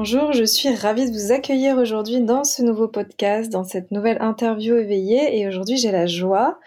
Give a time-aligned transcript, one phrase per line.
[0.00, 4.22] Bonjour, je suis ravie de vous accueillir aujourd'hui dans ce nouveau podcast, dans cette nouvelle
[4.22, 5.36] interview éveillée.
[5.36, 6.60] Et aujourd'hui, j'ai la joie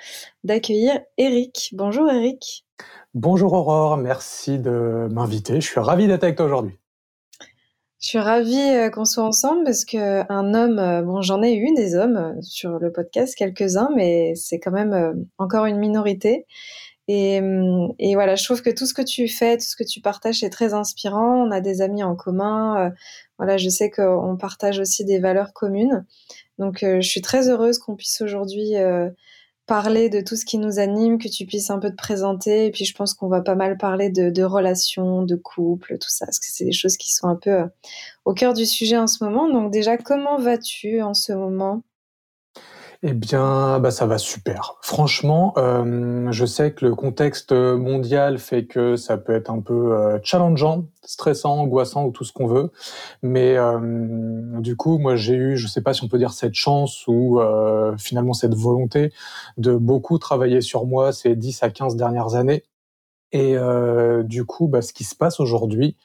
[0.43, 1.69] d'accueillir Eric.
[1.71, 2.65] Bonjour Eric.
[3.13, 5.61] Bonjour Aurore, merci de m'inviter.
[5.61, 6.77] Je suis ravi d'être avec toi aujourd'hui.
[8.01, 11.55] Je suis ravie euh, qu'on soit ensemble parce que un homme, euh, bon, j'en ai
[11.55, 16.47] eu des hommes euh, sur le podcast, quelques-uns, mais c'est quand même encore une minorité.
[17.07, 17.41] Et,
[17.99, 20.43] et, voilà, je trouve que tout ce que tu fais, tout ce que tu partages
[20.43, 21.45] est très inspirant.
[21.45, 22.91] On a des amis en commun.
[23.37, 26.05] voilà, je sais qu'on partage aussi des valeurs communes.
[26.57, 28.75] Donc, je suis très heureuse qu'on puisse aujourd'hui
[29.71, 32.65] parler de tout ce qui nous anime, que tu puisses un peu te présenter.
[32.65, 36.25] Et puis je pense qu'on va pas mal parler de, relations, de couple, tout ça,
[36.25, 37.65] parce que c'est des choses qui sont un peu euh,
[38.25, 39.49] au cœur du sujet en ce moment.
[39.49, 41.83] Donc déjà, comment vas-tu en ce moment?
[43.03, 44.75] Eh bien, bah ça va super.
[44.83, 49.97] Franchement, euh, je sais que le contexte mondial fait que ça peut être un peu
[49.97, 52.71] euh, challengeant, stressant, angoissant ou tout ce qu'on veut.
[53.23, 53.79] Mais euh,
[54.59, 57.39] du coup, moi, j'ai eu, je sais pas si on peut dire cette chance ou
[57.97, 59.11] finalement cette volonté
[59.57, 62.63] de beaucoup travailler sur moi ces 10 à 15 dernières années.
[63.31, 63.55] Et
[64.25, 65.97] du coup, bah, ce qui se passe aujourd'hui,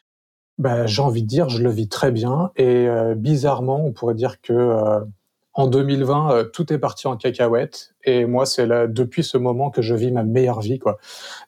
[0.58, 2.52] bah, j'ai envie de dire, je le vis très bien.
[2.56, 5.02] Et bizarrement, on pourrait dire que
[5.56, 7.94] en 2020, euh, tout est parti en cacahuète.
[8.04, 10.98] Et moi, c'est là, depuis ce moment que je vis ma meilleure vie, quoi.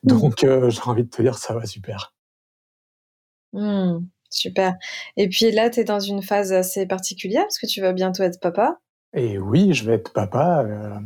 [0.02, 0.08] Mmh.
[0.08, 2.14] Donc, euh, j'ai envie de te dire, ça va super.
[3.52, 3.98] Mmh,
[4.30, 4.76] super.
[5.18, 8.22] Et puis là, tu es dans une phase assez particulière parce que tu vas bientôt
[8.22, 8.78] être papa?
[9.14, 10.64] Et oui, je vais être papa.
[10.64, 10.98] Euh,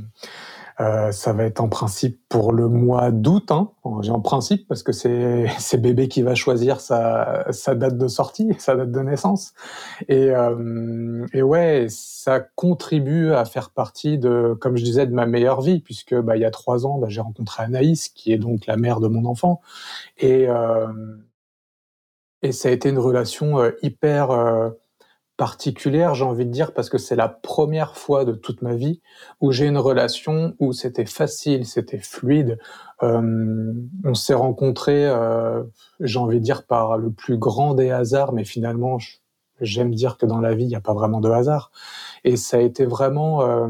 [0.82, 3.53] euh, ça va être en principe pour le mois d'août.
[3.53, 3.70] Hein.
[3.84, 8.75] En principe parce que c'est c'est bébé qui va choisir sa, date de sortie, sa
[8.75, 9.54] date de naissance.
[10.09, 15.60] Et, euh, ouais, ça contribue à faire partie de, comme je disais, de ma meilleure
[15.60, 18.66] vie puisque bah, il y a trois ans, bah, j'ai rencontré Anaïs qui est donc
[18.66, 19.60] la mère de mon enfant
[20.19, 20.88] et euh,
[22.43, 24.72] et ça a été une relation euh, hyper
[25.37, 29.00] particulière, j'ai envie de dire, parce que c'est la première fois de toute ma vie
[29.41, 32.59] où j'ai une relation où c'était facile, c'était fluide.
[33.03, 33.72] Euh,
[34.04, 35.62] on s'est rencontrés, euh,
[36.00, 38.98] j'ai envie de dire, par le plus grand des hasards, mais finalement,
[39.60, 41.70] j'aime dire que dans la vie, il n'y a pas vraiment de hasard.
[42.25, 43.69] Et ça a été vraiment euh,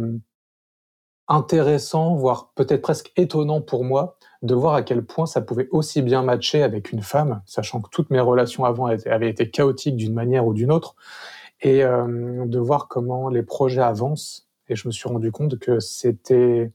[1.29, 6.03] intéressant, voire peut-être presque étonnant pour moi, de voir à quel point ça pouvait aussi
[6.03, 10.15] bien matcher avec une femme, sachant que toutes mes relations avant avaient été chaotiques d'une
[10.15, 10.97] manière ou d'une autre
[11.63, 14.49] et euh, de voir comment les projets avancent.
[14.69, 16.73] Et je me suis rendu compte que c'était,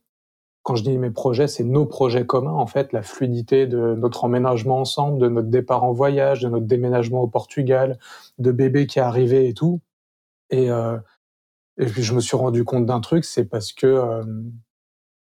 [0.64, 4.24] quand je dis mes projets, c'est nos projets communs, en fait, la fluidité de notre
[4.24, 8.00] emménagement ensemble, de notre départ en voyage, de notre déménagement au Portugal,
[8.40, 9.81] de bébé qui est arrivé et tout.
[10.50, 10.98] Et, euh,
[11.78, 14.24] et puis je me suis rendu compte d'un truc, c'est parce que euh,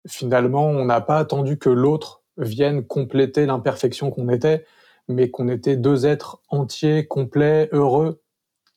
[0.07, 4.65] finalement, on n'a pas attendu que l'autre vienne compléter l'imperfection qu'on était,
[5.09, 8.21] mais qu'on était deux êtres entiers, complets, heureux,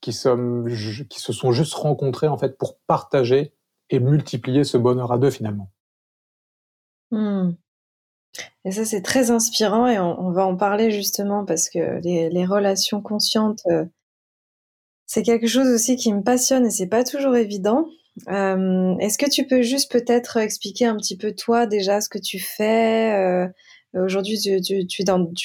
[0.01, 3.53] qui, se sont juste rencontrés en fait pour partager
[3.91, 5.71] et multiplier ce bonheur à deux finalement.
[7.11, 7.53] Hmm.
[8.65, 13.01] Et ça c'est très inspirant et on, va en parler justement parce que les, relations
[13.01, 13.85] conscientes euh,
[15.07, 17.89] c'est quelque chose aussi qui me passionne et c'est pas toujours évident.
[18.29, 22.19] Euh, est-ce que tu peux juste peut-être expliquer un petit peu toi déjà ce que
[22.19, 23.49] tu fais euh,
[23.95, 24.87] aujourd'hui, tu,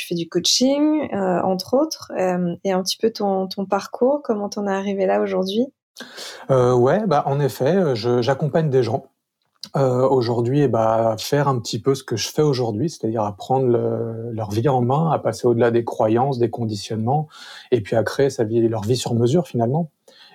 [0.07, 4.68] fais du coaching, euh, entre autres, euh, et un petit peu ton, parcours, comment t'en
[4.68, 5.65] es arrivé là aujourd'hui?
[6.51, 9.06] Euh, Ouais, bah, en effet, j'accompagne des gens
[9.75, 13.36] euh, aujourd'hui et bah, faire un petit peu ce que je fais aujourd'hui, c'est-à-dire à
[13.36, 17.27] prendre le, leur vie en main, à passer au-delà des croyances, des conditionnements,
[17.71, 19.92] et puis à créer sa vie, leur vie sur mesure finalement.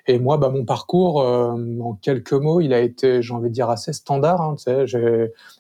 [0.07, 3.55] Et moi, bah, mon parcours, euh, en quelques mots, il a été, j'ai envie de
[3.55, 4.43] dire, assez standard.
[4.43, 4.57] Hein,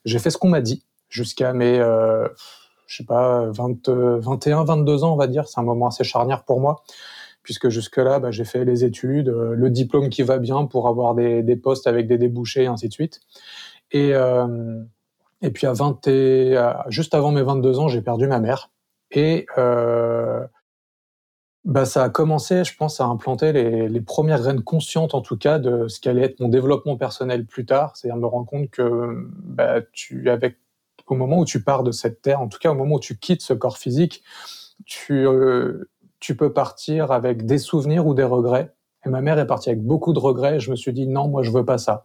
[0.05, 2.27] j'ai fait ce qu'on m'a dit jusqu'à mes, euh,
[2.87, 5.47] je sais pas, 20, 21, 22 ans, on va dire.
[5.49, 6.83] C'est un moment assez charnière pour moi,
[7.43, 11.15] puisque jusque-là, bah, j'ai fait les études, euh, le diplôme qui va bien pour avoir
[11.15, 13.21] des, des postes avec des débouchés, et ainsi de suite.
[13.93, 14.83] Et, euh,
[15.43, 16.57] et puis à 20 et,
[16.89, 18.71] juste avant mes 22 ans, j'ai perdu ma mère.
[19.11, 20.47] Et euh,
[21.65, 25.37] bah, ça a commencé, je pense, à implanter les, les, premières graines conscientes, en tout
[25.37, 27.97] cas, de ce qu'allait être mon développement personnel plus tard.
[27.97, 30.57] C'est-à-dire me rendre compte que bah, tu, avec,
[31.11, 33.19] au moment où tu pars de cette terre, en tout cas au moment où tu
[33.19, 34.23] quittes ce corps physique,
[34.87, 35.91] tu, euh,
[36.21, 38.75] tu peux partir avec des souvenirs ou des regrets.
[39.05, 40.57] Et ma mère est partie avec beaucoup de regrets.
[40.57, 42.05] Et je me suis dit non, moi je veux pas ça.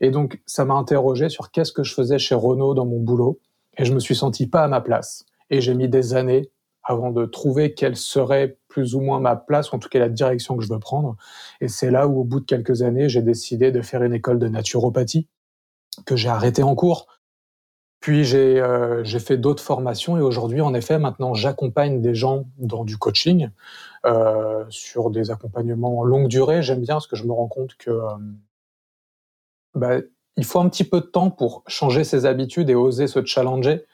[0.00, 3.40] Et donc ça m'a interrogé sur qu'est-ce que je faisais chez Renault dans mon boulot.
[3.78, 5.26] Et je me suis senti pas à ma place.
[5.50, 6.50] Et j'ai mis des années
[6.86, 10.08] avant de trouver quelle serait plus ou moins ma place, ou en tout cas la
[10.08, 11.16] direction que je veux prendre.
[11.60, 14.38] Et c'est là où, au bout de quelques années, j'ai décidé de faire une école
[14.38, 15.26] de naturopathie,
[16.04, 17.08] que j'ai arrêté en cours.
[18.00, 22.84] Puis j'ai euh, fait d'autres formations et aujourd'hui, en effet, maintenant, j'accompagne des gens dans
[22.84, 23.50] du coaching,
[24.04, 26.62] euh, sur des accompagnements longue durée.
[26.62, 28.14] J'aime bien parce que je me rends compte que euh,
[29.74, 29.96] bah,
[30.36, 33.84] il faut un petit peu de temps pour changer ses habitudes et oser se challenger.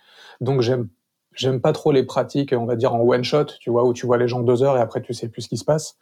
[0.41, 0.89] Donc j'aime
[1.35, 4.07] j'aime pas trop les pratiques, on va dire en one shot, tu vois, où tu
[4.07, 5.97] vois les gens deux heures et après tu sais plus ce qui se passe.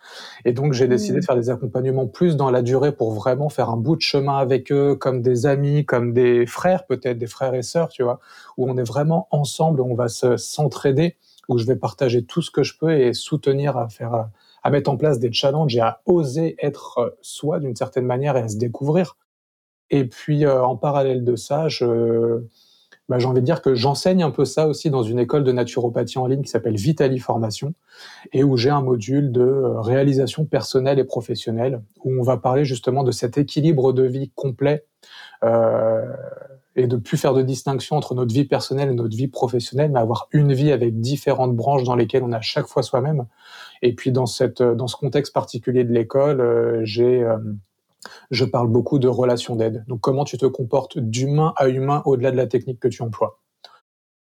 [0.44, 1.20] Et donc j'ai décidé mmh.
[1.20, 4.38] de faire des accompagnements plus dans la durée pour vraiment faire un bout de chemin
[4.38, 8.20] avec eux, comme des amis, comme des frères peut-être, des frères et sœurs, tu vois,
[8.56, 11.16] où on est vraiment ensemble, on va se s'entraider,
[11.48, 14.28] où je vais partager tout ce que je peux et soutenir à faire,
[14.62, 18.42] à mettre en place des challenges et à oser être soi d'une certaine manière et
[18.42, 19.16] à se découvrir.
[19.90, 22.42] Et puis euh, en parallèle de ça, je
[23.10, 25.50] bah, j'ai envie de dire que j'enseigne un peu ça aussi dans une école de
[25.50, 27.74] naturopathie en ligne qui s'appelle Vitali Formation
[28.32, 32.64] et où j'ai un module de euh, réalisation personnelle et professionnelle où on va parler
[32.64, 34.84] justement de cet équilibre de vie complet
[35.42, 36.06] euh,
[36.76, 39.98] et de plus faire de distinction entre notre vie personnelle et notre vie professionnelle, mais
[39.98, 43.26] avoir une vie avec différentes branches dans lesquelles on a chaque fois soi-même.
[43.82, 47.38] Et puis dans cette dans ce contexte particulier de l'école, euh, j'ai euh,
[48.30, 49.84] je parle beaucoup de relations d'aide.
[49.88, 53.40] Donc comment tu te comportes d'humain à humain au-delà de la technique que tu emploies?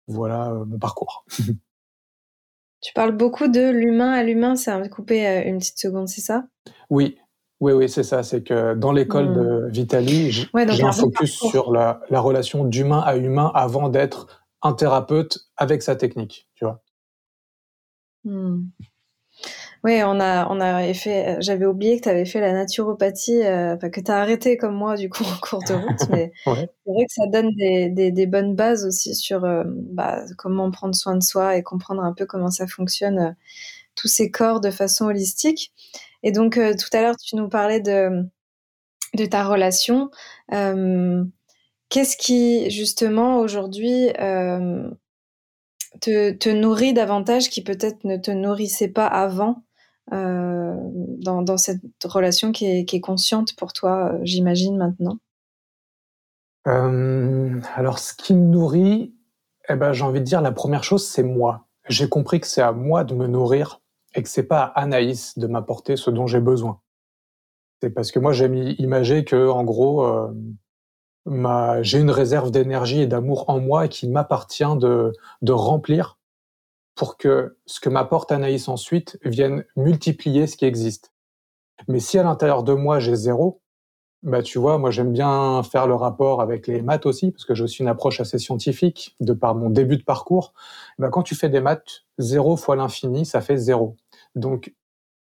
[0.07, 1.25] Voilà euh, mon parcours.
[2.81, 6.22] tu parles beaucoup de l'humain à l'humain, ça va couper euh, une petite seconde, c'est
[6.22, 6.45] ça?
[6.89, 7.18] Oui,
[7.60, 8.24] oui, oui, c'est ça.
[8.24, 9.69] C'est que dans l'école de hmm.
[9.69, 10.48] Vitali, j'ai
[10.83, 16.48] un focus sur la, relation d'humain à humain avant d'être un thérapeute avec sa technique,
[16.56, 16.83] tu vois?
[18.24, 18.66] Hmm.
[19.85, 21.37] Oui, on a, on a fait.
[21.41, 24.95] J'avais oublié que tu avais fait la naturopathie, euh, que tu as arrêté comme moi
[24.95, 28.55] du coup en cours de route, mais c'est vrai que ça donne des, des, bonnes
[28.55, 32.49] bases aussi sur euh, bah, comment prendre soin de soi et comprendre un peu comment
[32.49, 33.31] ça fonctionne euh,
[33.93, 35.71] tous ces corps de façon holistique.
[36.23, 38.23] Et donc tout à l'heure tu nous parlais de
[39.13, 40.09] de ta relation.
[40.49, 44.09] Qu'est-ce qui justement aujourd'hui
[46.01, 49.61] te, te, nourrit davantage qui peut-être ne te nourrissait pas avant?
[50.13, 55.17] Euh, dans, cette relation qui est, consciente pour toi, euh, j'imagine maintenant?
[56.67, 59.15] Euh, Alors, ce qui me nourrit,
[59.69, 61.67] eh ben, j'ai envie de dire, la première chose, c'est moi.
[61.89, 63.81] J'ai compris que c'est à moi de me nourrir
[64.13, 66.81] et que c'est pas à Anaïs de m'apporter ce dont j'ai besoin.
[67.81, 70.07] C'est parce que moi, j'aime imager que, en gros,
[71.81, 76.17] j'ai une réserve d'énergie et d'amour en moi qui m'appartient de remplir
[76.95, 81.12] pour que ce que m'apporte Anaïs ensuite vienne multiplier ce qui existe.
[81.88, 83.62] Mais si à l'intérieur de moi j'ai zéro,
[84.24, 87.53] bah tu vois, moi j'aime bien faire le rapport avec les maths aussi parce que
[87.53, 90.53] j'ai aussi une approche assez scientifique de par mon début de parcours.
[90.97, 93.98] Bah quand tu fais des maths, zéro fois l'infini, ça fait zéro.
[94.34, 94.74] Donc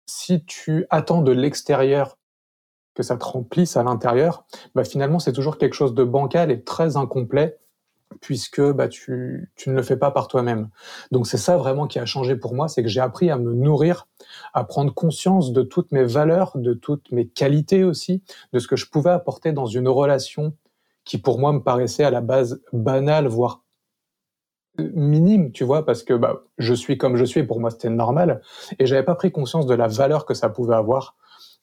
[0.06, 2.18] si tu attends de l'extérieur
[2.94, 6.64] que ça te remplisse à l'intérieur, bah finalement c'est toujours quelque chose de bancal et
[6.64, 7.58] très incomplet
[8.22, 10.70] puisque bah, tu, tu ne le fais pas par toi-même.
[11.12, 13.54] Donc c'est ça vraiment qui a changé pour moi, c'est que j'ai appris à me
[13.54, 14.08] nourrir,
[14.54, 18.24] à prendre conscience de toutes mes valeurs, de toutes mes qualités aussi,
[18.54, 20.54] de ce que je pouvais apporter dans une relation
[21.04, 23.64] qui pour moi me paraissait à la base banale, voire
[24.78, 28.42] minime, tu vois, parce que bah, je suis comme je suis, pour moi c'était normal,
[28.78, 31.16] et j'avais pas pris conscience de la valeur que ça pouvait avoir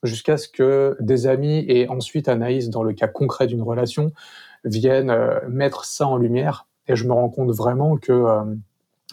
[0.02, 4.12] jusqu'à ce que des amis et ensuite Anaïs, dans le cas concret d'une relation,
[4.64, 6.66] viennent euh, mettre ça en lumière.
[6.86, 8.44] Et je me rends compte vraiment que euh,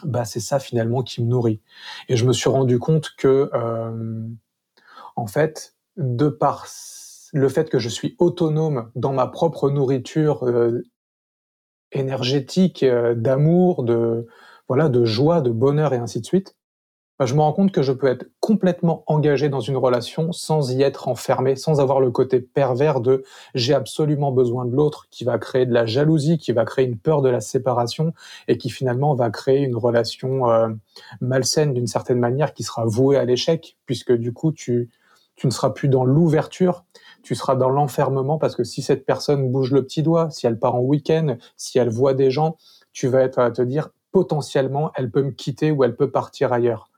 [0.04, 1.60] bah, c'est ça finalement qui me nourrit.
[2.08, 4.26] Et je me suis rendu compte que, euh,
[5.16, 6.66] en fait, de par
[7.32, 10.46] le fait que je suis autonome dans ma propre nourriture
[11.92, 14.26] énergétique, d'amour, de
[14.68, 16.56] voilà, de joie, de bonheur et ainsi de suite,
[17.18, 20.72] bah, je me rends compte que je peux être complètement engagé dans une relation sans
[20.72, 23.22] y être enfermé, sans avoir le côté pervers de
[23.54, 26.98] j'ai absolument besoin de l'autre, qui va créer de la jalousie, qui va créer une
[26.98, 28.12] peur de la séparation
[28.48, 30.68] et qui finalement va créer une relation euh,
[31.20, 34.90] malsaine d'une certaine manière qui sera vouée à l'échec, puisque du coup tu,
[35.36, 36.84] tu ne seras plus dans l'ouverture,
[37.22, 40.58] tu seras dans l'enfermement parce que si cette personne bouge le petit doigt, si elle
[40.58, 42.56] part en week-end, si elle voit des gens,
[42.92, 46.52] tu vas être à te dire potentiellement, elle peut me quitter ou elle peut partir
[46.52, 46.91] ailleurs.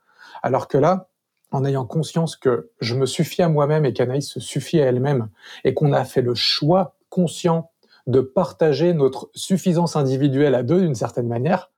[0.45, 1.09] Alors que là,
[1.51, 5.29] en ayant conscience que je me suffis à moi-même et qu'Anaïs se suffit à elle-même
[5.63, 7.71] et qu'on a fait le choix conscient
[8.05, 11.71] de partager notre suffisance individuelle à deux d'une certaine manière,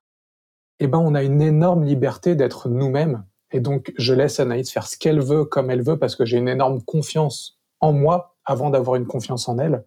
[0.82, 3.24] eh ben, on a une énorme liberté d'être nous-mêmes.
[3.52, 6.38] Et donc, je laisse Anaïs faire ce qu'elle veut, comme elle veut, parce que j'ai
[6.38, 9.86] une énorme confiance en moi avant d'avoir une confiance en elle,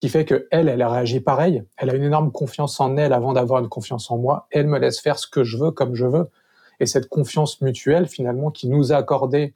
[0.00, 1.64] qui fait que elle, elle réagi pareil.
[1.76, 4.46] Elle a une énorme confiance en elle avant d'avoir une confiance en moi.
[4.50, 6.30] Elle me laisse faire ce que je veux, comme je veux.
[6.80, 9.54] Et cette confiance mutuelle, finalement, qui nous a accordé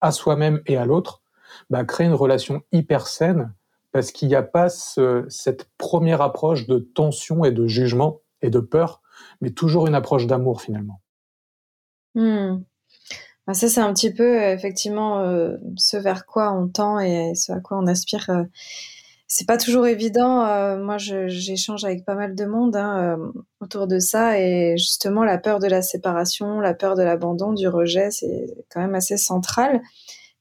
[0.00, 1.22] à soi-même et à l'autre,
[1.70, 3.52] bah, crée une relation hyper saine
[3.92, 8.60] parce qu'il n'y a pas cette première approche de tension et de jugement et de
[8.60, 9.00] peur,
[9.40, 11.00] mais toujours une approche d'amour finalement.
[12.14, 12.58] Hmm.
[13.46, 17.52] Bah, ça, c'est un petit peu effectivement euh, ce vers quoi on tend et ce
[17.52, 18.28] à quoi on aspire.
[18.28, 18.44] Euh,
[19.28, 20.44] c'est pas toujours évident.
[20.46, 23.18] Euh, moi, j'échange avec pas mal de monde hein,
[23.60, 27.68] autour de ça et justement, la peur de la séparation, la peur de l'abandon, du
[27.68, 29.82] rejet, c'est quand même assez central.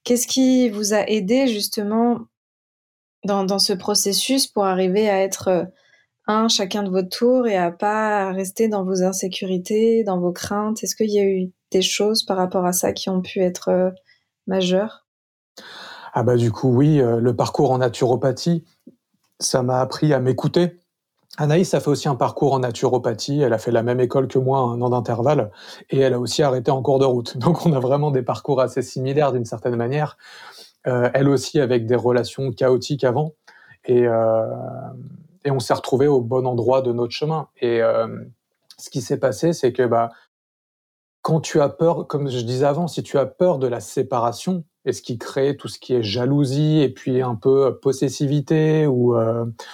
[0.03, 2.19] Qu'est-ce qui vous a aidé justement
[3.25, 5.65] dans, ce processus pour arriver à être euh,
[6.27, 10.83] un chacun de votre tour et à pas rester dans vos insécurités, dans vos craintes?
[10.83, 13.69] Est-ce qu'il y a eu des choses par rapport à ça qui ont pu être
[13.69, 13.89] euh,
[14.45, 15.07] majeures?
[16.17, 18.63] Ah bah du coup oui, euh, le parcours en naturopathie,
[19.41, 20.79] ça m'a appris à m'écouter.
[21.37, 24.39] Anaïs a fait aussi un parcours en naturopathie, elle a fait la même école que
[24.39, 25.51] moi, un an d'intervalle,
[25.89, 27.37] et elle a aussi arrêté en cours de route.
[27.39, 30.17] Donc on a vraiment des parcours assez similaires d'une certaine manière.
[30.87, 33.33] Euh, elle aussi avec des relations chaotiques avant.
[33.83, 34.45] Et, euh,
[35.43, 37.49] et on s'est retrouvé au bon endroit de notre chemin.
[37.59, 37.81] Et
[38.77, 40.11] ce qui s'est passé, c'est que bah,
[41.21, 44.63] quand tu as peur, comme je disais avant, si tu as peur de la séparation,
[44.85, 49.15] et ce qui crée tout ce qui est jalousie et puis un peu possessivité ou,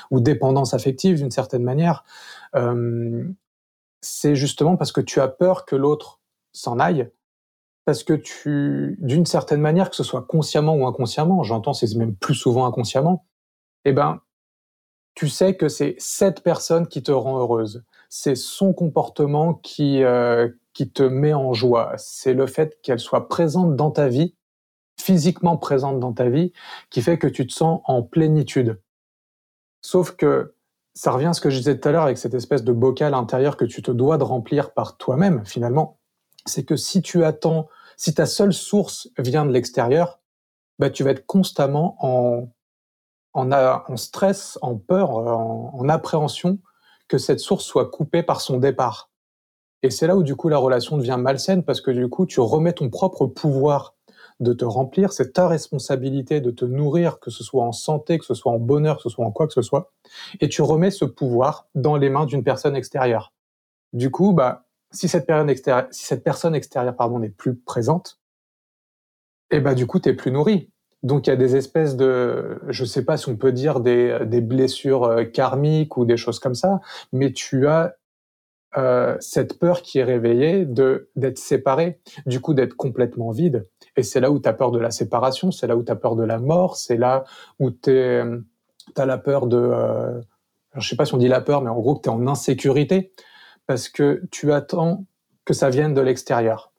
[0.09, 2.03] ou dépendance affective d'une certaine manière,
[2.55, 3.23] euh,
[4.01, 6.19] c'est justement parce que tu as peur que l'autre
[6.53, 7.09] s'en aille
[7.85, 12.15] parce que tu, d'une certaine manière, que ce soit consciemment ou inconsciemment, j'entends c'est même
[12.15, 13.25] plus souvent inconsciemment,
[13.85, 14.21] eh ben,
[15.15, 17.83] tu sais que c'est cette personne qui te rend heureuse.
[18.09, 21.93] C'est son comportement qui, euh, qui te met en joie.
[21.97, 24.35] C'est le fait qu'elle soit présente dans ta vie,
[25.01, 26.53] physiquement présente dans ta vie,
[26.89, 28.81] qui fait que tu te sens en plénitude.
[29.81, 30.55] Sauf que
[30.93, 33.13] ça revient à ce que je disais tout à l'heure avec cette espèce de bocal
[33.13, 35.97] intérieur que tu te dois de remplir par toi-même, finalement
[36.45, 37.67] c'est que si tu attends,
[37.97, 40.19] si ta seule source vient de l'extérieur,
[40.79, 42.49] bah, tu vas être constamment en,
[43.33, 46.59] en, en stress, en peur, en, en, appréhension
[47.07, 49.11] que cette source soit coupée par son départ.
[49.83, 52.39] Et c'est là où du coup la relation devient malsaine parce que du coup tu
[52.39, 53.95] remets ton propre pouvoir
[54.41, 58.25] de te remplir, c'est ta responsabilité de te nourrir, que ce soit en santé, que
[58.25, 59.93] ce soit en bonheur, que ce soit en quoi que ce soit,
[60.41, 63.33] et tu remets ce pouvoir dans les mains d'une personne extérieure.
[63.93, 65.29] Du coup, bah, si cette,
[65.91, 68.19] si cette personne extérieure pardon, n'est plus présente,
[69.51, 70.71] et eh ben, du coup, tu plus nourri.
[71.03, 74.19] Donc, il y a des espèces de, je sais pas si on peut dire des,
[74.25, 76.79] des blessures euh, karmiques ou des choses comme ça,
[77.11, 77.95] mais tu as
[78.77, 83.67] euh, cette peur qui est réveillée de d'être séparé, du coup d'être complètement vide.
[83.97, 85.95] Et c'est là où tu as peur de la séparation, c'est là où tu as
[85.95, 87.25] peur de la mort, c'est là
[87.59, 89.57] où tu as la peur de...
[89.57, 90.21] Euh,
[90.77, 92.25] je sais pas si on dit la peur, mais en gros que tu es en
[92.27, 93.13] insécurité
[93.67, 95.05] parce que tu attends
[95.43, 96.71] que ça vienne de l'extérieur.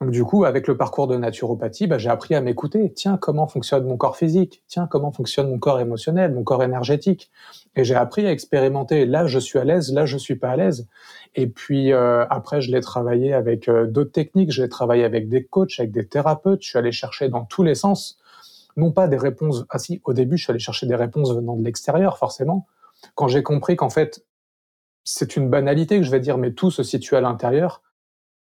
[0.00, 2.92] Donc du coup, avec le parcours de naturopathie, bah, j'ai appris à m'écouter.
[2.92, 4.62] Tiens, comment fonctionne mon corps physique?
[4.68, 7.30] Tiens, comment fonctionne mon corps émotionnel, mon corps énergétique?
[7.76, 9.06] Et j'ai appris à expérimenter.
[9.06, 9.92] Là, je suis à l'aise.
[9.92, 10.88] Là, je suis pas à l'aise.
[11.34, 14.52] Et puis euh, après, je l'ai travaillé avec euh, d'autres techniques.
[14.52, 16.62] Je l'ai travaillé avec des coachs, avec des thérapeutes.
[16.62, 18.18] Je suis allé chercher dans tous les sens,
[18.76, 19.64] non pas des réponses.
[19.70, 22.66] Ah si, au début, je suis allé chercher des réponses venant de l'extérieur, forcément.
[23.14, 24.24] Quand j'ai compris qu'en fait,
[25.02, 27.82] c'est une banalité que je vais dire, mais tout se situe à l'intérieur.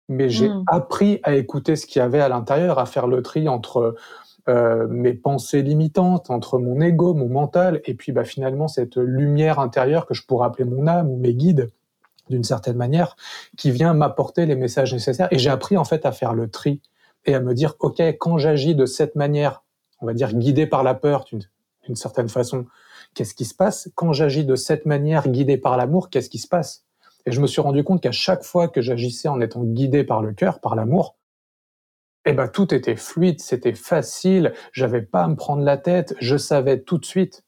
[0.08, 0.64] Mais j'ai mmh.
[0.66, 3.94] appris à écouter ce qu'il y avait à l'intérieur, à faire le tri entre
[4.49, 9.60] euh, mes pensées limitantes, entre mon ego, mon mental, et puis bah, finalement cette lumière
[9.60, 11.70] intérieure que je pourrais appeler mon âme ou mes guides
[12.30, 13.16] d'une certaine manière,
[13.58, 15.28] qui vient m'apporter les messages nécessaires.
[15.30, 16.80] Et j'ai appris en fait à faire le tri
[17.26, 19.62] et à me dire, OK, quand j'agis de cette manière,
[20.00, 22.66] on va dire guidé par la peur d'une certaine façon,
[23.14, 23.90] qu'est-ce qui se passe?
[23.94, 26.87] Quand j'agis de cette manière, guidé par l'amour, qu'est-ce qui se passe?
[27.26, 30.22] Et je me suis rendu compte qu'à chaque fois que j'agissais en étant guidé par
[30.22, 31.16] le cœur, par l'amour,
[32.25, 36.37] eh ben tout était fluide, c'était facile, j'avais pas à me prendre la tête, je
[36.37, 37.44] savais tout de suite.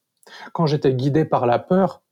[0.51, 2.02] Quand j'étais guidé par la peur,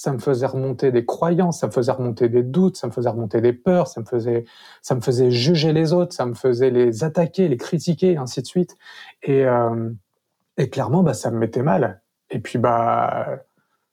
[0.00, 3.10] ça me faisait remonter des croyances, ça me faisait remonter des doutes, ça me faisait
[3.10, 4.46] remonter des peurs, ça me faisait,
[4.80, 8.46] ça me faisait juger les autres, ça me faisait les attaquer, les critiquer, ainsi de
[8.46, 8.78] suite.
[9.22, 9.90] Et, euh,
[10.56, 12.00] et clairement, bah, ça me mettait mal.
[12.30, 13.40] Et puis, bah,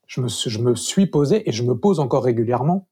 [0.05, 2.87] je me, je me suis posé et je me pose encore régulièrement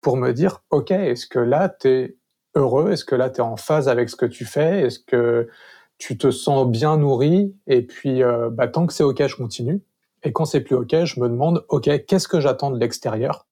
[0.00, 2.16] pour me dire, OK, est-ce que là, tu es
[2.54, 2.92] heureux?
[2.92, 4.82] Est-ce que là, tu es en phase avec ce que tu fais?
[4.82, 5.48] Est-ce que
[5.98, 9.82] tu te sens bien nourri Et puis, euh, bah, tant que c'est OK, je continue.
[10.22, 13.46] Et quand c'est plus OK, je me demande, OK, qu'est-ce que j'attends de l'extérieur?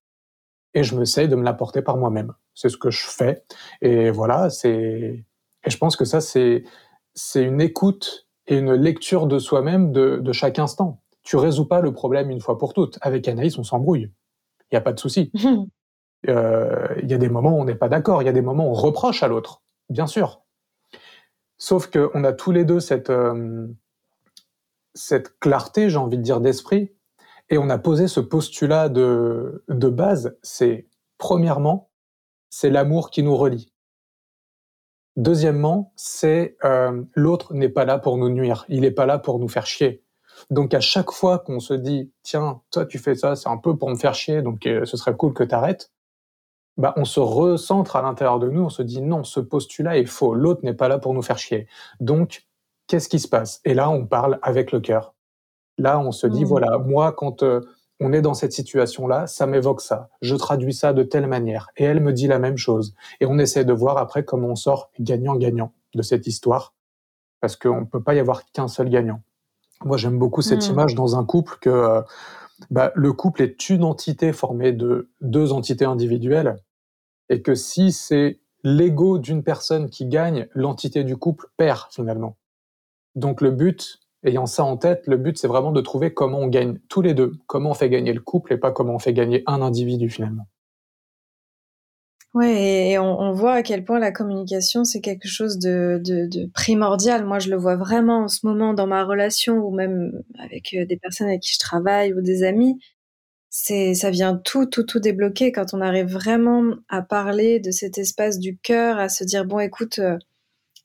[0.75, 2.33] Et je me m'essaye de me l'apporter par moi-même.
[2.55, 3.43] C'est ce que je fais.
[3.81, 5.25] Et voilà, c'est...
[5.65, 6.65] Et je pense que ça, c'est,
[7.15, 11.03] c'est une écoute et une lecture de soi-même de, de chaque instant.
[11.23, 12.99] Tu résous pas le problème une fois pour toutes.
[13.03, 14.11] Avec Anaïs, on s'embrouille.
[14.71, 15.33] Il n'y a pas de souci.
[16.29, 18.43] Euh, il y a des moments où on n'est pas d'accord, il y a des
[18.43, 20.43] moments où on reproche à l'autre, bien sûr.
[21.57, 23.67] Sauf qu'on a tous les deux cette, euh,
[24.95, 26.93] cette clarté, j'ai envie de dire, d'esprit,
[27.49, 31.91] et on a posé ce postulat de, de base, c'est premièrement,
[32.49, 33.73] c'est l'amour qui nous relie.
[35.17, 39.39] Deuxièmement, c'est euh, l'autre n'est pas là pour nous nuire, il n'est pas là pour
[39.39, 40.05] nous faire chier.
[40.49, 43.77] Donc à chaque fois qu'on se dit tiens toi tu fais ça c'est un peu
[43.77, 45.91] pour me faire chier donc ce serait cool que tu arrêtes
[46.81, 50.07] bah, on se recentre à l'intérieur de nous, on se dit non, ce postulat est
[50.07, 51.69] faux, l'autre n'est pas là pour nous faire chier.
[52.01, 52.47] Donc,
[52.91, 53.61] qu'est-ce qui se passe?
[53.65, 55.15] Et là, on parle avec le cœur.
[55.79, 56.49] Là, on se dit, mmh.
[56.49, 57.61] voilà, moi, quand euh,
[58.01, 60.11] on est dans cette situation-là, ça m'évoque ça.
[60.23, 61.69] Je traduis ça de telle manière.
[61.77, 62.97] Et elle me dit la même chose.
[63.21, 66.75] Et on essaie de voir après comment on sort gagnant-gagnant de cette histoire.
[67.41, 69.23] Parce qu'on ne peut pas y avoir qu'un seul gagnant.
[69.85, 70.73] Moi, j'aime beaucoup cette mmh.
[70.73, 72.03] image dans un couple que euh,
[72.71, 76.57] bah, le couple est une entité formée de deux entités individuelles
[77.29, 82.37] et que si c'est l'ego d'une personne qui gagne, l'entité du couple perd finalement.
[83.15, 86.49] Donc le but, ayant ça en tête, le but c'est vraiment de trouver comment on
[86.49, 89.13] gagne tous les deux, comment on fait gagner le couple et pas comment on fait
[89.13, 90.47] gagner un individu finalement.
[92.33, 97.27] Ouais, et on, voit à quel point la communication c'est quelque chose de, de, primordial.
[97.27, 100.87] Moi, je le vois vraiment en ce moment dans ma relation ou même avec euh,
[100.87, 102.79] des personnes avec qui je travaille ou des amis
[103.51, 107.99] c'est ça vient tout tout tout débloquer quand on arrive vraiment à parler de cet
[107.99, 110.17] espace du cœur, à se dire bon écoute euh,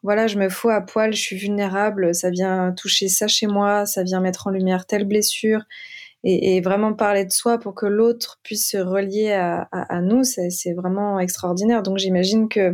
[0.05, 3.85] voilà, je me fous à poil, je suis vulnérable, ça vient toucher ça chez moi,
[3.87, 5.63] ça vient mettre en lumière telle blessure
[6.23, 11.19] et, vraiment parler de soi pour que l'autre puisse se relier à, nous, c'est vraiment
[11.19, 11.83] extraordinaire.
[11.83, 12.73] Donc j'imagine que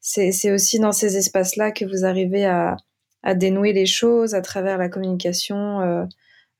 [0.00, 2.76] c'est aussi dans ces espaces-là que vous arrivez à,
[3.22, 5.80] à dénouer les choses à travers la communication.
[5.80, 6.04] Euh,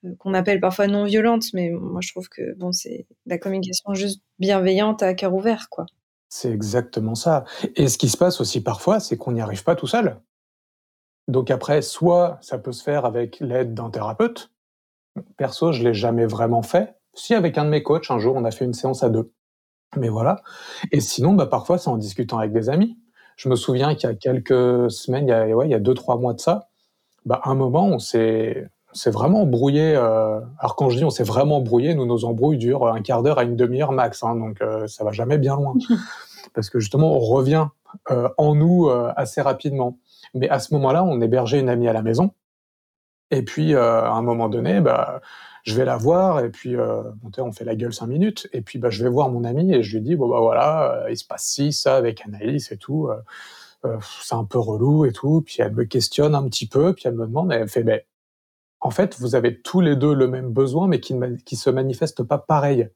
[0.05, 3.95] euh, qu'on appelle parfois non violente, mais moi je trouve que bon, c'est la communication
[3.95, 5.87] juste bienveillante à cœur ouvert, quoi.
[6.31, 7.45] C'est exactement ça.
[7.75, 10.17] Et ce qui se passe aussi parfois, c'est qu'on n'y arrive pas tout seul.
[11.29, 14.51] Donc après, soit ça peut se faire avec l'aide d'un thérapeute.
[15.37, 16.97] Perso, je l'ai jamais vraiment fait.
[17.15, 19.33] Si avec un de mes coachs, un jour, on a fait une séance à deux.
[19.97, 20.43] Mais voilà.
[20.93, 22.97] Et sinon, bah, parfois, c'est en discutant avec des amis.
[23.37, 25.81] Je me souviens qu'il y a quelques semaines, il y a, ouais, il y a
[25.81, 26.69] deux, trois mois de ça,
[27.25, 29.95] bah, un moment, on s'est, c'est vraiment brouillé.
[29.97, 33.23] Euh, alors quand je dis on s'est vraiment brouillé, nous nos embrouilles durent un quart
[33.23, 35.75] d'heure à une demi-heure max, hein, donc euh, ça va jamais bien loin,
[36.55, 37.69] parce que justement on revient
[38.11, 39.99] euh, en nous euh, assez rapidement.
[40.35, 42.33] Mais à ce moment-là, on hébergeait une amie à la maison,
[43.31, 45.21] et puis euh, à un moment donné, bah
[45.65, 46.75] je vais la voir et puis
[47.37, 49.83] on fait la gueule cinq minutes et puis bah je vais voir mon amie et
[49.83, 53.11] je lui dis bon bah voilà il se passe ci ça avec Anaïs et tout
[54.23, 57.15] c'est un peu relou et tout puis elle me questionne un petit peu puis elle
[57.15, 58.07] me demande elle fait mais
[58.81, 62.23] en fait, vous avez tous les deux le même besoin, mais qui ne se manifeste
[62.23, 62.89] pas pareil.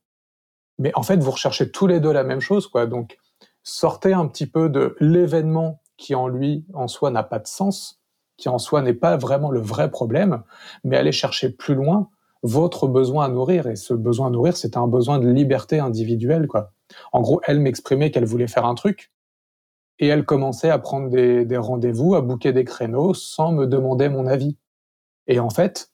[0.79, 2.87] Mais en fait, vous recherchez tous les deux la même chose, quoi.
[2.87, 3.19] Donc,
[3.63, 8.01] sortez un petit peu de l'événement qui en lui, en soi, n'a pas de sens,
[8.37, 10.43] qui en soi n'est pas vraiment le vrai problème,
[10.83, 12.09] mais allez chercher plus loin
[12.43, 13.67] votre besoin à nourrir.
[13.67, 16.73] Et ce besoin à nourrir, c'est un besoin de liberté individuelle, quoi.
[17.13, 19.13] En gros, elle m'exprimait qu'elle voulait faire un truc,
[19.99, 24.09] et elle commençait à prendre des, des rendez-vous, à bouquer des créneaux sans me demander
[24.09, 24.57] mon avis.
[25.27, 25.91] Et en fait,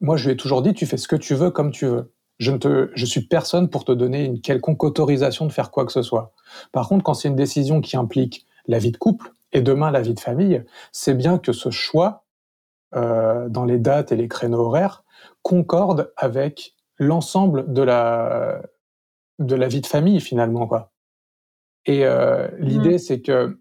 [0.00, 2.12] moi, je lui ai toujours dit, tu fais ce que tu veux comme tu veux.
[2.38, 5.86] Je ne te, je suis personne pour te donner une quelconque autorisation de faire quoi
[5.86, 6.32] que ce soit.
[6.72, 10.00] Par contre, quand c'est une décision qui implique la vie de couple et demain la
[10.00, 12.24] vie de famille, c'est bien que ce choix
[12.94, 15.04] euh, dans les dates et les créneaux horaires
[15.42, 18.62] concorde avec l'ensemble de la
[19.38, 20.92] de la vie de famille finalement quoi.
[21.86, 22.98] Et euh, l'idée, mmh.
[22.98, 23.58] c'est que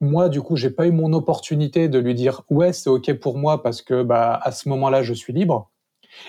[0.00, 3.36] moi, du coup, j'ai pas eu mon opportunité de lui dire ouais, c'est ok pour
[3.36, 5.70] moi parce que bah à ce moment-là, je suis libre.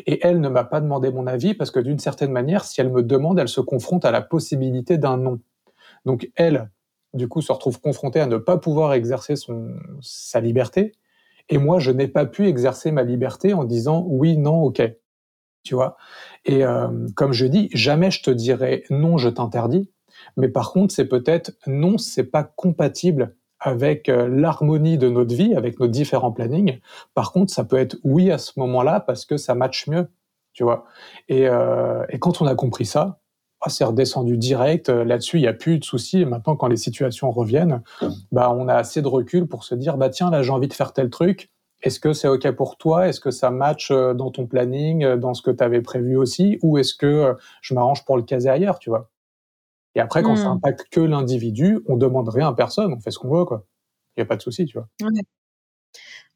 [0.06, 2.92] Et elle ne m'a pas demandé mon avis parce que d'une certaine manière, si elle
[2.92, 5.40] me demande, elle se confronte à la possibilité d'un non.
[6.06, 6.70] Donc elle,
[7.14, 10.94] du coup, se retrouve confrontée à ne pas pouvoir exercer son sa liberté.
[11.50, 14.82] Et moi, je n'ai pas pu exercer ma liberté en disant oui, non, ok.
[15.64, 15.98] Tu vois?
[16.46, 19.90] Et euh, comme je dis, jamais je te dirai non, je t'interdis.
[20.38, 25.54] Mais par contre, c'est peut-être non, c'est pas compatible avec euh, l'harmonie de notre vie,
[25.56, 26.80] avec nos différents plannings.
[27.14, 30.08] Par contre, ça peut être oui à ce moment-là parce que ça matche mieux,
[30.54, 30.86] tu vois.
[31.28, 33.20] Et, euh, et quand on a compris ça,
[33.62, 34.90] ah, c'est redescendu direct.
[34.90, 36.22] Euh, là-dessus, il n'y a plus de soucis.
[36.22, 37.82] Et maintenant, quand les situations reviennent,
[38.32, 40.74] bah, on a assez de recul pour se dire, bah, tiens, là, j'ai envie de
[40.74, 41.50] faire tel truc.
[41.82, 43.08] Est-ce que c'est OK pour toi?
[43.08, 46.58] Est-ce que ça match euh, dans ton planning, dans ce que tu avais prévu aussi?
[46.62, 49.10] Ou est-ce que je m'arrange pour le caser ailleurs, tu vois?
[50.00, 50.54] Et après, quand ça hmm.
[50.54, 53.66] impacte que l'individu, on demande rien à personne, on fait ce qu'on veut, quoi.
[54.16, 54.88] Il n'y a pas de souci, tu vois.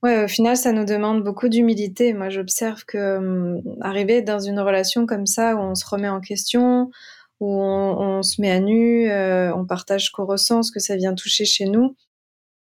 [0.04, 0.26] Ouais.
[0.26, 2.12] au final, ça nous demande beaucoup d'humilité.
[2.12, 6.20] Moi, j'observe que hum, arriver dans une relation comme ça, où on se remet en
[6.20, 6.92] question,
[7.40, 10.98] où on, se met à nu, euh, on partage ce qu'on ressent, ce que ça
[10.98, 11.96] vient toucher chez nous,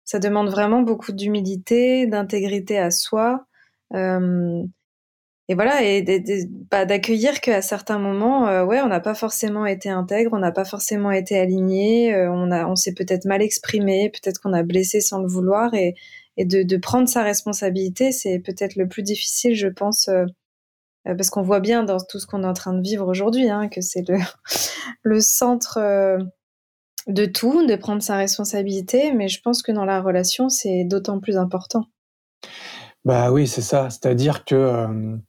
[0.05, 3.47] ça demande vraiment beaucoup d'humilité, d'intégrité à soi.
[3.95, 4.61] Euh,
[5.51, 6.01] et voilà, et
[6.71, 10.53] bah, d'accueillir qu'à certains moments, euh, ouais, on n'a pas forcément été intègre, on n'a
[10.53, 15.01] pas forcément été aligné, euh, on, on s'est peut-être mal exprimé, peut-être qu'on a blessé
[15.01, 15.93] sans le vouloir, et,
[16.37, 20.23] de, prendre sa responsabilité, c'est peut-être le plus difficile, je pense, euh,
[21.03, 23.67] parce qu'on voit bien dans tout ce qu'on est en train de vivre aujourd'hui, hein,
[23.67, 24.19] que c'est le,
[25.03, 25.79] le centre
[27.07, 31.19] de tout, de prendre sa responsabilité, mais je pense que dans la relation, c'est d'autant
[31.19, 31.83] plus important.
[33.03, 33.89] Bah oui, c'est ça.
[33.89, 35.19] C'est-à-dire que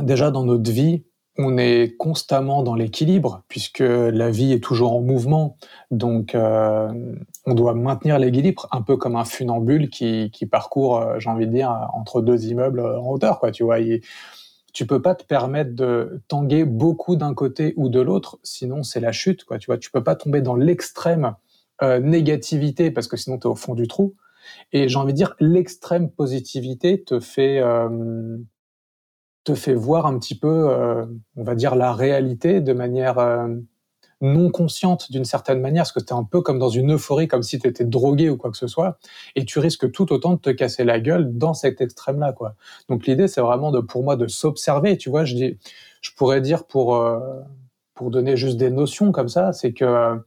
[0.00, 1.04] déjà dans notre vie,
[1.38, 5.58] on est constamment dans l'équilibre puisque la vie est toujours en mouvement.
[5.90, 6.88] Donc, euh,
[7.44, 11.52] on doit maintenir l'équilibre, un peu comme un funambule qui, parcourt, euh, j'ai envie de
[11.52, 13.50] dire, entre deux immeubles en hauteur, quoi.
[13.50, 13.78] Tu vois,
[14.72, 19.00] tu peux pas te permettre de tanguer beaucoup d'un côté ou de l'autre, sinon c'est
[19.00, 19.58] la chute, quoi.
[19.58, 21.34] Tu vois, tu peux pas tomber dans l'extrême
[21.82, 24.14] euh, négativité parce que sinon tu es au fond du trou.
[24.72, 27.60] Et j'ai envie de dire, l'extrême positivité te fait
[29.46, 31.06] te fait voir un petit peu, euh,
[31.36, 33.46] on va dire, la réalité de manière euh,
[34.20, 37.28] non consciente d'une certaine manière, parce que tu es un peu comme dans une euphorie,
[37.28, 38.98] comme si tu étais drogué ou quoi que ce soit,
[39.36, 42.32] et tu risques tout autant de te casser la gueule dans cet extrême-là.
[42.32, 42.56] quoi.
[42.88, 44.98] Donc l'idée, c'est vraiment de, pour moi de s'observer.
[44.98, 45.58] Tu vois, je, dis,
[46.00, 47.20] je pourrais dire pour, euh,
[47.94, 50.18] pour donner juste des notions comme ça, c'est que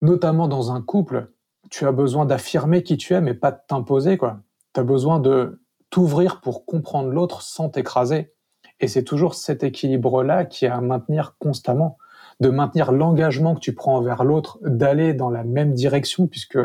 [0.00, 1.30] notamment dans un couple,
[1.70, 4.16] tu as besoin d'affirmer qui tu es, mais pas de t'imposer.
[4.16, 4.38] quoi.
[4.72, 8.32] Tu as besoin de t'ouvrir pour comprendre l'autre sans t'écraser.
[8.80, 11.98] Et c'est toujours cet équilibre-là qui est à maintenir constamment,
[12.40, 16.58] de maintenir l'engagement que tu prends envers l'autre, d'aller dans la même direction, puisque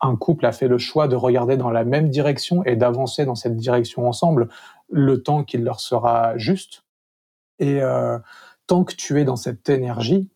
[0.00, 3.34] un couple a fait le choix de regarder dans la même direction et d'avancer dans
[3.34, 4.48] cette direction ensemble
[4.90, 6.84] le temps qu'il leur sera juste.
[7.58, 8.18] Et euh,
[8.66, 10.28] tant que tu es dans cette énergie,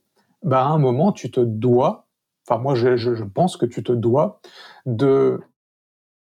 [0.42, 2.06] bah à un moment tu te dois,
[2.48, 4.40] enfin moi je, je pense que tu te dois
[4.86, 5.40] de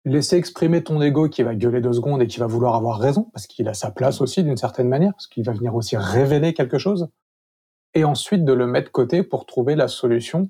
[0.04, 3.30] laisser exprimer ton ego qui va gueuler deux secondes et qui va vouloir avoir raison,
[3.32, 6.54] parce qu'il a sa place aussi d'une certaine manière, parce qu'il va venir aussi révéler
[6.54, 7.08] quelque chose,
[7.94, 10.48] et ensuite de le mettre côté pour trouver la solution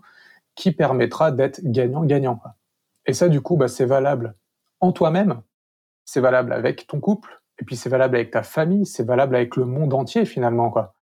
[0.55, 2.41] qui permettra d'être gagnant-gagnant.
[3.07, 4.37] Et ça, du coup, bah, c'est valable
[4.81, 5.43] en toi-même,
[6.05, 9.57] c'est valable avec ton couple, et puis c'est valable avec ta famille, c'est valable avec
[9.57, 10.71] le monde entier finalement.
[10.71, 10.95] Quoi.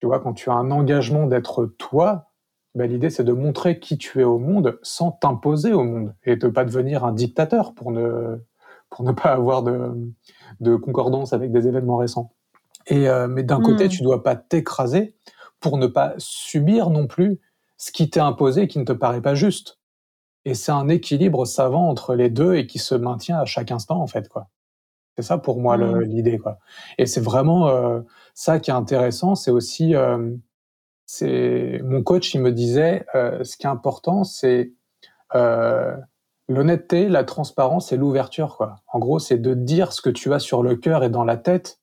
[0.00, 2.25] Tu vois, quand tu as un engagement d'être toi,
[2.76, 6.36] bah, l'idée c'est de montrer qui tu es au monde sans t'imposer au monde et
[6.36, 8.38] de pas devenir un dictateur pour ne
[8.90, 9.92] pour ne pas avoir de,
[10.60, 12.32] de concordance avec des événements récents.
[12.86, 13.88] Et euh, mais d'un côté, hmm.
[13.88, 15.16] tu dois pas t'écraser
[15.58, 17.40] pour ne pas subir non plus
[17.78, 19.80] ce qui t'est imposé qui ne te paraît pas juste.
[20.44, 24.00] Et c'est un équilibre savant entre les deux et qui se maintient à chaque instant
[24.02, 24.48] en fait quoi.
[25.16, 26.02] C'est ça pour moi hmm.
[26.02, 26.58] l'idée quoi.
[26.98, 28.00] Et c'est vraiment euh,
[28.34, 30.30] ça qui est intéressant, c'est aussi euh,
[31.06, 34.72] c'est mon coach, il me disait, euh, ce qui est important, c'est
[35.34, 35.96] euh,
[36.48, 38.56] l'honnêteté, la transparence et l'ouverture.
[38.56, 38.80] Quoi.
[38.92, 41.36] En gros, c'est de dire ce que tu as sur le cœur et dans la
[41.36, 41.80] tête.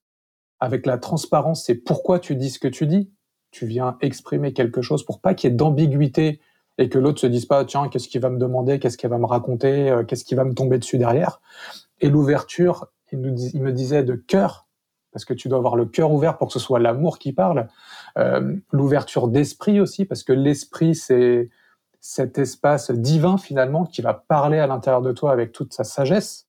[0.60, 3.12] Avec la transparence, c'est pourquoi tu dis ce que tu dis.
[3.52, 6.42] Tu viens exprimer quelque chose pour pas qu'il y ait d'ambiguïté
[6.78, 9.18] et que l'autre se dise pas tiens qu'est-ce qu'il va me demander, qu'est-ce qu'il va
[9.18, 11.42] me raconter, euh, qu'est-ce qui va me tomber dessus derrière.
[12.02, 13.20] Et l'ouverture, il,
[13.54, 14.68] il me disait de cœur
[15.14, 17.68] parce que tu dois avoir le cœur ouvert pour que ce soit l'amour qui parle.
[18.18, 21.50] Euh, l'ouverture d'esprit aussi, parce que l'esprit, c'est
[22.00, 26.48] cet espace divin finalement qui va parler à l'intérieur de toi avec toute sa sagesse,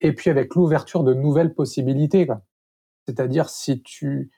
[0.00, 2.26] et puis avec l'ouverture de nouvelles possibilités.
[3.06, 4.30] C'est-à-dire si tu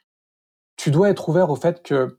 [0.77, 2.19] tu dois être ouvert au fait que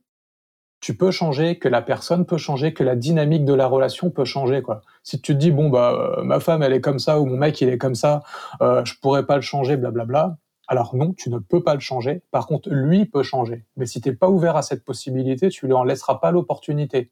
[0.81, 4.25] tu peux changer, que la personne peut changer, que la dynamique de la relation peut
[4.25, 4.61] changer.
[4.61, 4.81] Quoi.
[5.03, 7.37] Si tu te dis bon bah euh, ma femme elle est comme ça ou mon
[7.37, 8.23] mec il est comme ça,
[8.61, 10.37] euh, je pourrais pas le changer, blablabla.
[10.69, 12.21] Alors non, tu ne peux pas le changer.
[12.29, 13.65] Par contre, lui peut changer.
[13.75, 17.11] Mais si tu n'es pas ouvert à cette possibilité, tu lui en laisseras pas l'opportunité.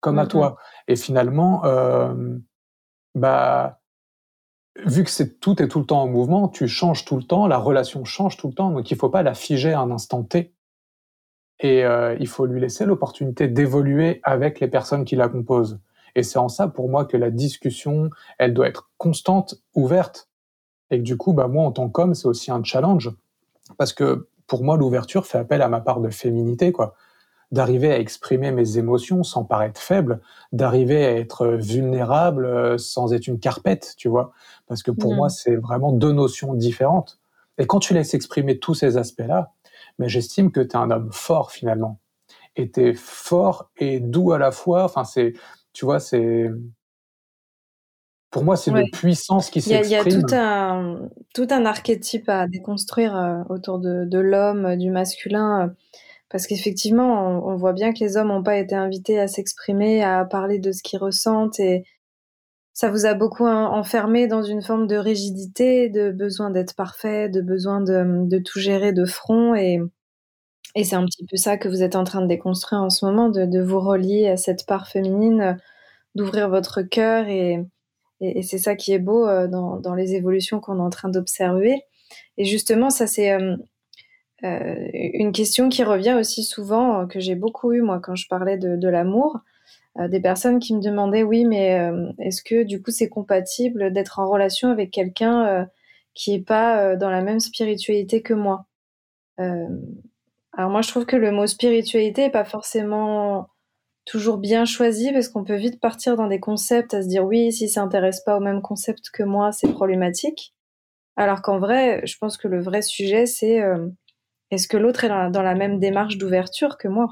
[0.00, 0.56] Comme à toi.
[0.88, 2.36] Et finalement, euh,
[3.14, 3.78] bah,
[4.84, 7.46] vu que c'est tout est tout le temps en mouvement, tu changes tout le temps,
[7.46, 10.24] la relation change tout le temps, donc il faut pas la figer à un instant
[10.24, 10.52] T.
[11.60, 15.80] Et euh, il faut lui laisser l'opportunité d'évoluer avec les personnes qui la composent.
[16.16, 20.28] Et c'est en ça, pour moi, que la discussion, elle doit être constante, ouverte.
[20.90, 23.10] Et que du coup, bah, moi, en tant qu'homme, c'est aussi un challenge.
[23.78, 26.94] Parce que pour moi, l'ouverture fait appel à ma part de féminité, quoi.
[27.52, 30.20] d'arriver à exprimer mes émotions sans paraître faible,
[30.52, 34.32] d'arriver à être vulnérable euh, sans être une carpette, tu vois.
[34.66, 37.20] Parce que pour moi, c'est vraiment deux notions différentes.
[37.58, 39.52] Et quand tu laisses exprimer tous ces aspects-là,
[39.98, 42.00] mais j'estime que tu es un homme fort finalement.
[42.56, 44.84] Et tu es fort et doux à la fois.
[44.84, 45.34] Enfin, c'est,
[45.72, 46.50] tu vois, c'est.
[48.36, 49.90] Pour moi, c'est une puissance qui s'exprime.
[50.04, 54.76] Il y a, tout, un, tout un archétype à déconstruire euh, autour de, de l'homme,
[54.76, 55.72] du masculin.
[56.28, 60.26] Parce qu'effectivement, on, voit bien que les hommes n'ont pas été invités à s'exprimer, à
[60.26, 61.84] parler de ce qu'ils ressentent et
[62.74, 67.40] ça vous a beaucoup enfermé dans une forme de rigidité, de besoin d'être parfait, de
[67.40, 69.80] besoin de, tout gérer de front et,
[70.74, 73.06] et c'est un petit peu ça que vous êtes en train de déconstruire en ce
[73.06, 75.56] moment, de, vous relier à cette part féminine,
[76.14, 77.64] d'ouvrir votre cœur et,
[78.20, 81.82] et, c'est ça qui est beau euh, dans, les évolutions qu'on est en train d'observer.
[82.38, 83.56] Et justement, ça c'est euh,
[84.44, 88.58] euh, une question qui revient aussi souvent, que j'ai beaucoup eu moi quand je parlais
[88.58, 89.38] de, l'amour,
[89.98, 94.18] euh, des personnes qui me demandaient oui, mais est-ce que du coup c'est compatible d'être
[94.18, 95.68] en relation avec quelqu'un
[96.14, 98.66] qui est pas dans la même spiritualité que moi?
[99.38, 103.48] Alors moi je trouve que le mot spiritualité est pas forcément
[104.06, 107.52] toujours bien choisi parce qu'on peut vite partir dans des concepts à se dire oui,
[107.52, 110.54] si ça intéresse pas au même concept que moi, c'est problématique.
[111.16, 113.60] Alors qu'en vrai, je pense que le vrai sujet c'est
[114.50, 117.08] est-ce que l'autre est dans la, même démarche d'ouverture que moi?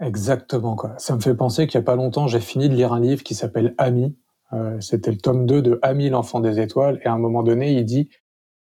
[0.00, 0.76] Exactement.
[0.76, 0.94] Quoi.
[0.98, 3.22] Ça me fait penser qu'il n'y a pas longtemps, j'ai fini de lire un livre
[3.22, 4.16] qui s'appelle Ami.
[4.52, 7.00] Euh, c'était le tome 2 de Ami, l'enfant des étoiles.
[7.04, 8.08] Et à un moment donné, il dit,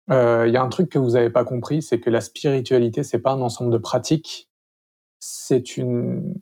[0.10, 3.04] euh, il y a un truc que vous n'avez pas compris, c'est que la spiritualité,
[3.04, 4.50] c'est pas un ensemble de pratiques.
[5.24, 6.34] C'est une,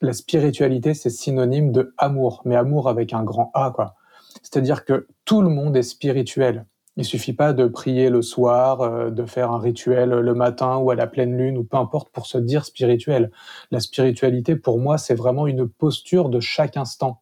[0.00, 3.94] la spiritualité, c'est synonyme de amour, mais amour avec un grand A, quoi.
[4.42, 6.64] C'est-à-dire que tout le monde est spirituel.
[6.96, 10.90] Il suffit pas de prier le soir, euh, de faire un rituel le matin ou
[10.90, 13.30] à la pleine lune ou peu importe pour se dire spirituel.
[13.70, 17.20] La spiritualité, pour moi, c'est vraiment une posture de chaque instant.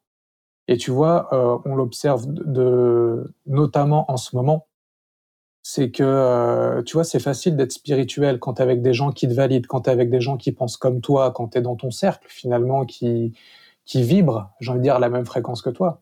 [0.68, 4.68] Et tu vois, euh, on l'observe de, notamment en ce moment,
[5.70, 9.12] c'est que, euh, tu vois, c'est facile d'être spirituel quand tu es avec des gens
[9.12, 11.58] qui te valident, quand tu es avec des gens qui pensent comme toi, quand tu
[11.58, 13.34] es dans ton cercle finalement qui,
[13.84, 16.00] qui vibre, j'ai envie de dire, à la même fréquence que toi.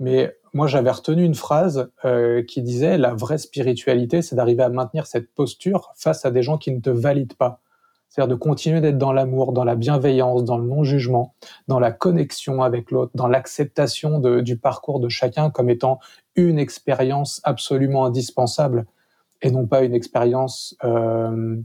[0.00, 4.70] Mais moi, j'avais retenu une phrase euh, qui disait la vraie spiritualité, c'est d'arriver à
[4.70, 7.60] maintenir cette posture face à des gens qui ne te valident pas.
[8.08, 11.34] C'est-à-dire de continuer d'être dans l'amour, dans la bienveillance, dans le non-jugement,
[11.68, 15.98] dans la connexion avec l'autre, dans l'acceptation du parcours de chacun comme étant
[16.36, 18.86] une expérience absolument indispensable
[19.42, 21.56] et non pas une expérience euh,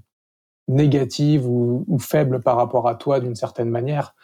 [0.67, 4.15] négative ou, faible par rapport à toi d'une certaine manière.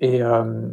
[0.00, 0.68] Et, euh,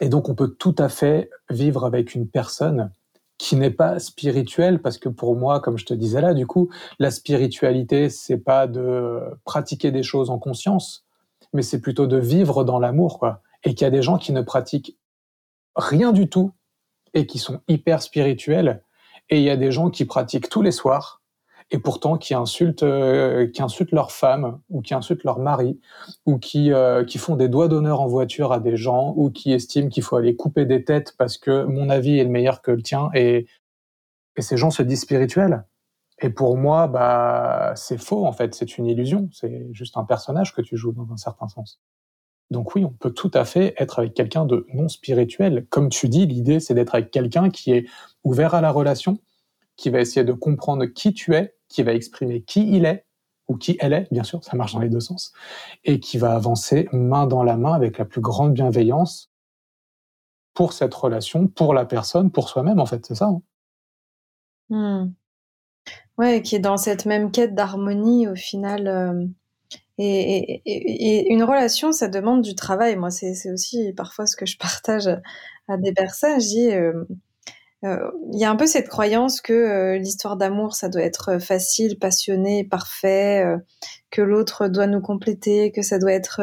[0.00, 2.90] et donc, on peut tout à fait vivre avec une personne
[3.38, 6.68] qui n'est pas spirituelle, parce que pour moi, comme je te disais là, du coup,
[6.98, 11.06] la spiritualité, c'est pas de pratiquer des choses en conscience,
[11.54, 13.40] mais c'est plutôt de vivre dans l'amour, quoi.
[13.64, 14.98] Et qu'il y a des gens qui ne pratiquent
[15.74, 16.52] rien du tout
[17.14, 18.82] et qui sont hyper spirituels,
[19.28, 21.20] et il y a des gens qui pratiquent tous les soirs
[21.70, 25.80] et pourtant qui insultent, euh, qui insultent leur femme ou qui insultent leur mari
[26.26, 29.52] ou qui, euh, qui font des doigts d'honneur en voiture à des gens ou qui
[29.52, 32.72] estiment qu'il faut aller couper des têtes parce que mon avis est le meilleur que
[32.72, 33.46] le tien et,
[34.36, 35.64] et ces gens se disent spirituels.
[36.22, 40.54] Et pour moi, bah, c'est faux en fait, c'est une illusion, c'est juste un personnage
[40.54, 41.80] que tu joues dans un certain sens.
[42.50, 45.66] Donc oui, on peut tout à fait être avec quelqu'un de non spirituel.
[45.70, 47.86] Comme tu dis, l'idée c'est d'être avec quelqu'un qui est
[48.24, 49.18] ouvert à la relation,
[49.76, 53.06] qui va essayer de comprendre qui tu es qui va exprimer qui il est
[53.48, 55.32] ou qui elle est, bien sûr, ça marche dans les deux sens,
[55.84, 59.32] et qui va avancer main dans la main avec la plus grande bienveillance
[60.54, 63.32] pour cette relation, pour la personne, pour soi-même, en fait, c'est ça.
[64.70, 65.08] Hein.
[65.08, 65.12] Hmm.
[66.42, 68.86] Qui est dans cette même quête d'harmonie au final.
[68.86, 69.26] Euh,
[70.02, 72.96] et, une relation, ça demande du travail.
[72.96, 75.08] Moi, c'est aussi parfois ce que je partage
[75.68, 76.40] à des personnes.
[76.40, 77.04] Je dis, euh,
[77.84, 81.38] euh, il y a un peu cette croyance que euh, l'histoire d'amour, ça doit être
[81.38, 83.44] facile, passionné, parfait,
[84.10, 86.40] que l'autre doit nous compléter, que ça doit être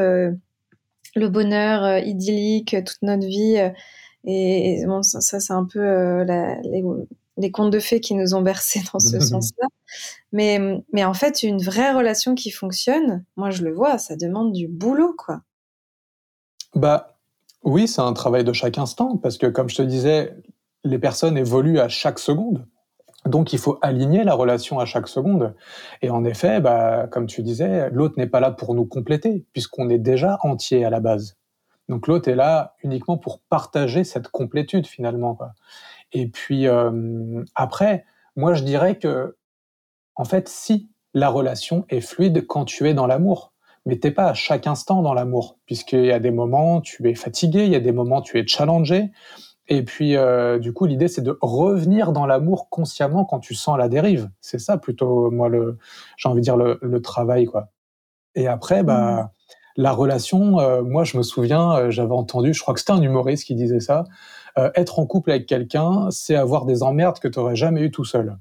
[1.15, 3.58] le bonheur idyllique toute notre vie.
[4.26, 6.84] Et, bon, ça, c'est un peu les,
[7.52, 9.67] contes de fées qui nous ont bercés dans ce sens-là.
[10.32, 10.60] Mais,
[10.91, 14.67] mais en fait, une vraie relation qui fonctionne, moi je le vois, ça demande du
[14.67, 15.41] boulot, quoi.
[16.76, 17.17] Bah
[17.63, 20.36] oui, c'est un travail de chaque instant, parce que comme je te disais,
[20.84, 22.65] les personnes évoluent à chaque seconde.
[23.26, 25.54] Donc il faut aligner la relation à chaque seconde.
[26.02, 29.89] Et en effet, bah, comme tu disais, l'autre n'est pas là pour nous compléter, puisqu'on
[29.89, 31.36] est déjà entier à la base.
[31.89, 35.38] Donc l'autre est là uniquement pour partager cette complétude finalement.
[36.13, 39.36] Et puis euh, après, moi je dirais que,
[40.15, 43.54] en fait, si la relation est fluide quand tu es dans l'amour,
[43.86, 47.15] mais t'es pas à chaque instant dans l'amour, puisqu'il y a des moments tu es
[47.15, 49.12] fatigué, il y a des moments tu es challengé,
[49.67, 53.78] et puis euh, du coup l'idée c'est de revenir dans l'amour consciemment quand tu sens
[53.78, 54.30] la dérive.
[54.41, 55.78] C'est ça plutôt moi le,
[56.17, 57.70] j'ai envie de dire le, le travail quoi.
[58.36, 59.30] Et après bah mmh.
[59.78, 63.02] la relation, euh, moi je me souviens, euh, j'avais entendu, je crois que c'était un
[63.02, 64.06] humoriste qui disait ça,
[64.76, 68.06] être en couple avec quelqu'un, c'est avoir des emmerdes que tu aurais jamais eu tout
[68.06, 68.38] seul.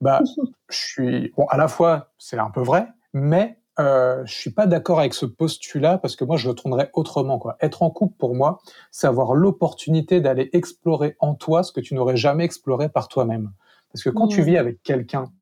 [0.00, 0.20] Bah,
[0.70, 4.66] je suis bon à la fois c'est un peu vrai, mais euh, je suis pas
[4.66, 7.56] d'accord avec ce postulat parce que moi je le tournerais autrement quoi.
[7.60, 8.58] Être en couple pour moi,
[8.90, 13.52] c'est avoir l'opportunité d'aller explorer en toi ce que tu n'aurais jamais exploré par toi-même.
[13.92, 15.32] Parce que quand tu vis avec quelqu'un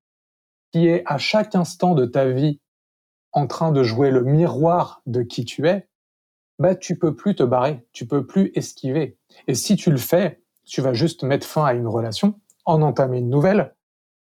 [0.73, 2.61] qui est à chaque instant de ta vie
[3.33, 5.89] en train de jouer le miroir de qui tu es,
[6.59, 9.19] bah tu peux plus te barrer, tu peux plus esquiver.
[9.47, 13.19] Et si tu le fais, tu vas juste mettre fin à une relation, en entamer
[13.19, 13.75] une nouvelle,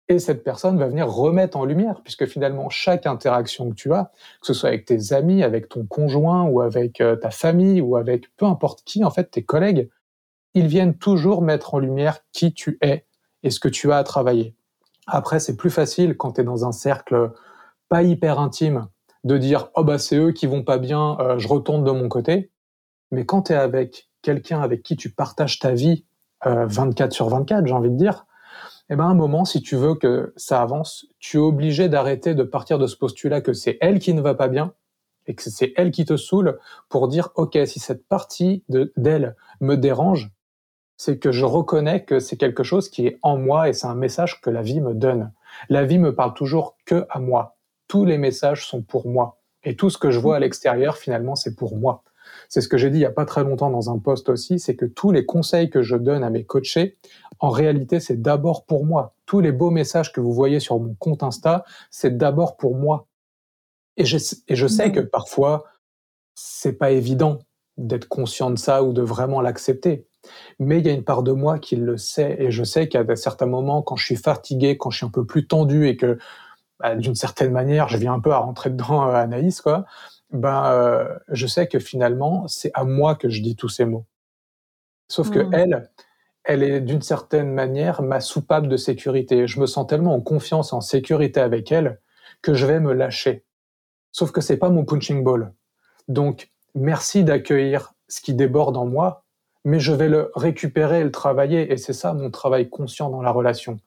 [0.09, 4.11] et cette personne va venir remettre en lumière, puisque finalement, chaque interaction que tu as,
[4.39, 7.97] que ce soit avec tes amis, avec ton conjoint, ou avec euh, ta famille, ou
[7.97, 9.89] avec peu importe qui, en fait, tes collègues,
[10.53, 13.05] ils viennent toujours mettre en lumière qui tu es
[13.43, 14.55] et ce que tu as à travailler.
[15.07, 17.31] Après, c'est plus facile quand tu es dans un cercle
[17.89, 18.87] pas hyper intime
[19.27, 22.07] de dire oh bah c'est eux qui vont pas bien, euh, je retourne de mon
[22.07, 22.51] côté.
[23.11, 26.05] Mais quand tu es avec quelqu'un avec qui tu partages ta vie
[26.45, 28.25] 24 euh, sur 24, j'ai envie de dire,
[28.89, 32.35] eh ben, à un moment, si tu veux que ça avance, tu es obligé d'arrêter
[32.35, 34.73] de partir de ce postulat que c'est elle qui ne va pas bien
[35.25, 39.75] et que c'est elle qui te saoule pour dire, OK, si cette partie d'elle me
[39.75, 40.31] dérange,
[40.95, 43.95] c'est que je reconnais que c'est quelque chose qui est en moi et c'est un
[43.95, 45.33] message que la vie me donne.
[45.69, 47.56] La vie me parle toujours que à moi.
[47.87, 49.39] Tous les messages sont pour moi.
[49.63, 52.03] Et tout ce que je vois à l'extérieur, finalement, c'est pour moi.
[52.49, 54.59] C'est ce que j'ai dit il y a pas très longtemps dans un post aussi,
[54.59, 56.97] c'est que tous les conseils que je donne à mes coachés,
[57.39, 59.13] en réalité, c'est d'abord pour moi.
[59.25, 63.07] Tous les beaux messages que vous voyez sur mon compte Insta, c'est d'abord pour moi.
[63.97, 65.65] Et je, et je sais que parfois,
[66.35, 67.39] c'est pas évident
[67.77, 70.07] d'être conscient de ça ou de vraiment l'accepter.
[70.59, 73.15] Mais il y a une part de moi qui le sait et je sais qu'à
[73.15, 76.17] certains moments, quand je suis fatigué, quand je suis un peu plus tendu et que
[76.79, 79.85] bah, d'une certaine manière, je viens un peu à rentrer dedans, euh, Anaïs, quoi
[80.31, 84.05] ben, euh, je sais que finalement, c'est à moi que je dis tous ces mots.
[85.07, 85.53] Sauf que mmh.
[85.53, 85.89] elle,
[86.43, 89.47] elle est d'une certaine manière ma soupape de sécurité.
[89.47, 91.99] Je me sens tellement en confiance, en sécurité avec elle,
[92.41, 93.45] que je vais me lâcher.
[94.11, 95.53] Sauf que c'est pas mon punching ball.
[96.07, 99.23] Donc, merci d'accueillir ce qui déborde en moi,
[99.63, 101.71] mais je vais le récupérer et le travailler.
[101.71, 103.79] Et c'est ça mon travail conscient dans la relation.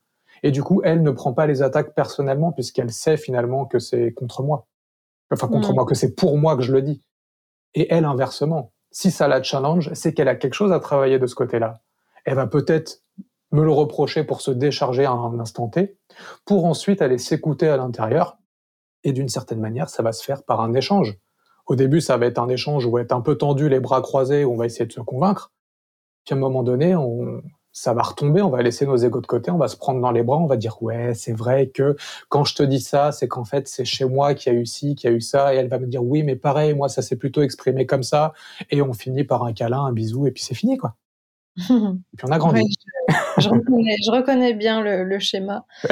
[0.43, 4.13] Et du coup, elle ne prend pas les attaques personnellement puisqu'elle sait finalement que c'est
[4.13, 4.67] contre moi
[5.35, 7.03] enfin contre moi, que c'est pour moi que je le dis.
[7.75, 11.27] Et elle, inversement, si ça la challenge, c'est qu'elle a quelque chose à travailler de
[11.27, 11.81] ce côté-là.
[12.25, 13.03] Elle va peut-être
[13.53, 15.99] me le reprocher pour se décharger à un instant T,
[16.45, 18.39] pour ensuite aller s'écouter à l'intérieur.
[19.03, 21.17] Et d'une certaine manière, ça va se faire par un échange.
[21.67, 24.45] Au début, ça va être un échange où être un peu tendu, les bras croisés,
[24.45, 25.53] où on va essayer de se convaincre.
[26.25, 27.41] Puis à un moment donné, on,
[27.73, 30.11] ça va retomber, on va laisser nos égos de côté, on va se prendre dans
[30.11, 31.97] les bras, on va dire ouais, c'est vrai que
[32.29, 34.95] quand je te dis ça, c'est qu'en fait c'est chez moi qui a eu ci,
[34.95, 37.17] qui a eu ça, et elle va me dire oui, mais pareil, moi ça s'est
[37.17, 38.33] plutôt exprimé comme ça,
[38.71, 40.97] et on finit par un câlin, un bisou, et puis c'est fini quoi.
[41.59, 41.63] et
[42.17, 42.63] puis on a grandi.
[43.39, 45.65] je, reconnais, bien le, schéma.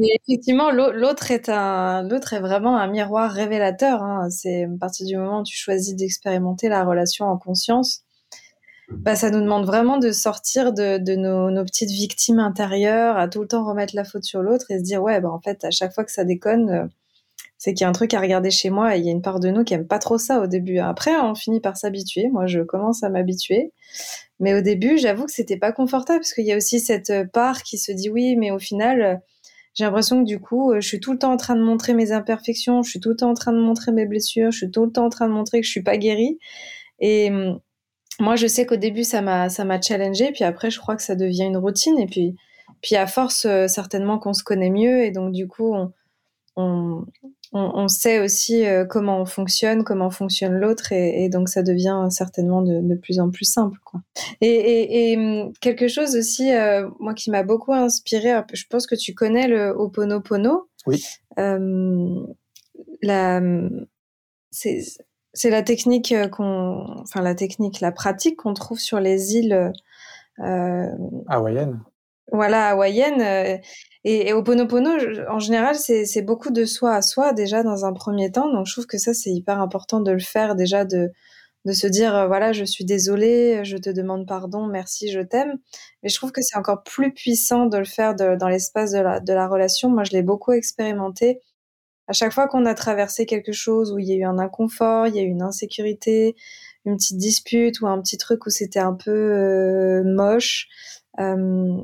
[0.00, 4.02] Et effectivement, l'autre est un, l'autre est vraiment un miroir révélateur.
[4.02, 4.30] Hein.
[4.30, 8.04] C'est à partir du moment où tu choisis d'expérimenter la relation en conscience
[9.02, 13.28] bah, ça nous demande vraiment de sortir de, de nos, nos, petites victimes intérieures, à
[13.28, 15.64] tout le temps remettre la faute sur l'autre et se dire ouais, bah, en fait,
[15.64, 16.86] à chaque fois que ça déconne, euh,
[17.58, 19.22] c'est qu'il y a un truc à regarder chez moi et il y a une
[19.22, 20.78] part de nous qui aime pas trop ça au début.
[20.78, 22.28] Après, on finit par s'habituer.
[22.28, 23.72] Moi, je commence à m'habituer.
[24.40, 27.62] Mais au début, j'avoue que c'était pas confortable parce qu'il y a aussi cette part
[27.62, 29.22] qui se dit oui, mais au final,
[29.74, 32.12] j'ai l'impression que du coup, je suis tout le temps en train de montrer mes
[32.12, 34.84] imperfections, je suis tout le temps en train de montrer mes blessures, je suis tout
[34.84, 36.38] le temps en train de montrer que je suis pas guérie.
[37.00, 37.60] Et hum,
[38.20, 41.02] moi, je sais qu'au début, ça m'a, ça m'a challengé, puis après, je crois que
[41.02, 42.36] ça devient une routine, et puis,
[42.80, 45.92] puis à force, euh, certainement qu'on se connaît mieux, et donc du coup, on,
[46.56, 47.04] on,
[47.52, 52.06] on, sait aussi euh, comment on fonctionne, comment fonctionne l'autre, et, et, donc ça devient
[52.10, 54.00] certainement de, de plus en plus simple, quoi.
[54.40, 58.86] Et, et, et hum, quelque chose aussi, euh, moi, qui m'a beaucoup inspiré, je pense
[58.86, 60.68] que tu connais le Ho'oponopono.
[60.86, 61.02] Oui.
[61.38, 62.26] Euh,
[63.02, 63.40] la,
[64.50, 64.80] c'est
[65.34, 69.72] c'est la technique euh, qu'on, enfin la technique, la pratique qu'on trouve sur les îles
[70.40, 70.86] euh,
[71.28, 71.80] hawaïennes.
[72.32, 73.20] Voilà, hawaïennes.
[73.20, 73.58] Euh,
[74.04, 74.90] et, et Oponopono,
[75.28, 78.50] en général, c'est beaucoup de soi à soi déjà dans un premier temps.
[78.52, 81.10] Donc je trouve que ça c'est hyper important de le faire déjà de
[81.64, 85.58] de se dire euh, voilà je suis désolée, je te demande pardon, merci, je t'aime.
[86.02, 89.00] Mais je trouve que c'est encore plus puissant de le faire de, dans l'espace de
[89.00, 89.88] la de la relation.
[89.88, 91.40] Moi je l'ai beaucoup expérimenté
[92.06, 95.06] à chaque fois qu'on a traversé quelque chose où il y a eu un inconfort,
[95.06, 96.36] il y a eu une insécurité,
[96.84, 100.68] une petite dispute ou un petit truc où c'était un peu euh, moche,
[101.18, 101.76] euh,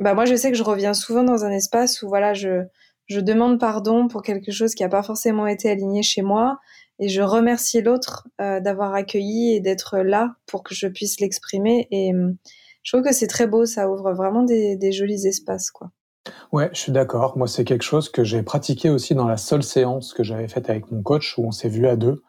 [0.00, 2.64] bah moi je sais que je reviens souvent dans un espace où voilà je
[3.06, 6.58] je demande pardon pour quelque chose qui n'a pas forcément été aligné chez moi
[6.98, 11.88] et je remercie l'autre euh, d'avoir accueilli et d'être là pour que je puisse l'exprimer
[11.90, 12.12] et
[12.82, 15.90] je trouve que c'est très beau, ça ouvre vraiment des, des jolis espaces quoi.
[16.52, 17.36] Ouais, je suis d'accord.
[17.36, 20.70] Moi, c'est quelque chose que j'ai pratiqué aussi dans la seule séance que j'avais faite
[20.70, 22.22] avec mon coach où on s'est vu à deux.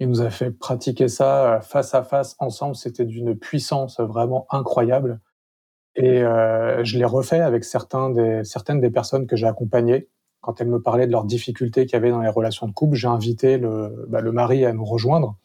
[0.00, 2.74] Il nous a fait pratiquer ça euh, face à face ensemble.
[2.76, 5.20] C'était d'une puissance vraiment incroyable.
[5.94, 10.08] Et euh, je l'ai refait avec des, certaines des personnes que j'ai accompagnées.
[10.40, 12.96] Quand elles me parlaient de leurs difficultés qu'il y avait dans les relations de couple,
[12.96, 15.36] j'ai invité le, bah, le mari à nous rejoindre.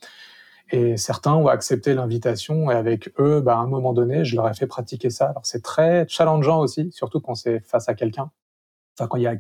[0.72, 4.50] Et certains ont accepté l'invitation et avec eux, bah, à un moment donné, je leur
[4.50, 5.28] ai fait pratiquer ça.
[5.28, 8.32] Alors c'est très challengeant aussi, surtout quand c'est face à quelqu'un.
[8.98, 9.36] Enfin, quand il y a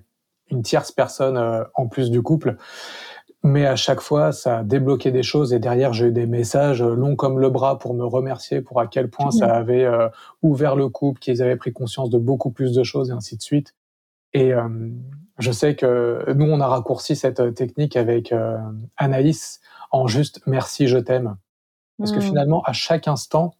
[0.49, 2.55] une tierce personne euh, en plus du couple.
[3.43, 6.81] Mais à chaque fois, ça a débloqué des choses et derrière, j'ai eu des messages
[6.81, 10.09] longs comme le bras pour me remercier pour à quel point ça avait euh,
[10.41, 13.41] ouvert le couple, qu'ils avaient pris conscience de beaucoup plus de choses et ainsi de
[13.41, 13.75] suite.
[14.33, 14.67] Et euh,
[15.37, 18.33] je sais que nous, on a raccourci cette technique avec
[18.97, 19.61] Anaïs
[19.91, 21.37] en juste merci, je t'aime.
[21.97, 22.21] Parce que mmh.
[22.21, 23.55] finalement, à chaque instant,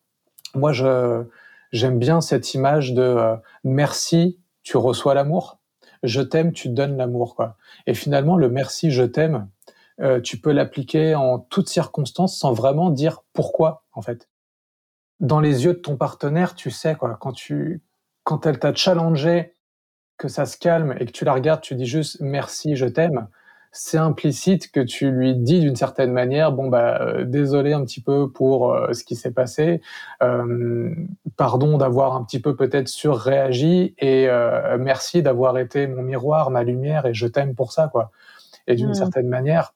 [0.54, 1.24] moi, je,
[1.72, 5.60] j'aime bien cette image de euh, merci, tu reçois l'amour.
[6.04, 7.58] Je t'aime, tu donnes l'amour, quoi.
[7.88, 9.50] Et finalement, le merci, je t'aime,
[10.02, 14.30] euh, tu peux l'appliquer en toutes circonstances sans vraiment dire pourquoi, en fait.
[15.20, 17.18] Dans les yeux de ton partenaire, tu sais, quoi.
[17.20, 17.82] Quand tu,
[18.24, 19.56] quand elle t'a challengé,
[20.18, 23.28] que ça se calme et que tu la regardes, tu dis juste merci, je t'aime
[23.72, 28.02] c'est implicite que tu lui dis d'une certaine manière bon bah euh, désolé un petit
[28.02, 29.82] peu pour euh, ce qui s'est passé
[30.24, 30.90] euh,
[31.36, 34.28] pardon d'avoir un petit peu peut-être surréagi et
[34.80, 38.12] merci d'avoir été mon miroir ma lumière et je t'aime pour ça quoi
[38.68, 38.96] et d'une mmh.
[38.96, 39.74] certaine manière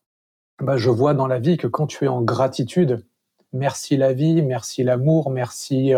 [0.59, 3.05] bah je vois dans la vie que quand tu es en gratitude
[3.53, 5.93] merci la vie merci l'amour merci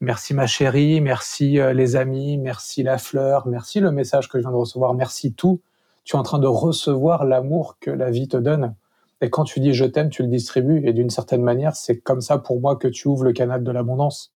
[0.00, 4.52] merci ma chérie merci les amis merci la fleur merci le message que je viens
[4.52, 5.60] de recevoir merci tout
[6.06, 8.74] tu es en train de recevoir l'amour que la vie te donne.
[9.20, 10.86] Et quand tu dis je t'aime, tu le distribues.
[10.86, 13.70] Et d'une certaine manière, c'est comme ça pour moi que tu ouvres le canal de
[13.72, 14.32] l'abondance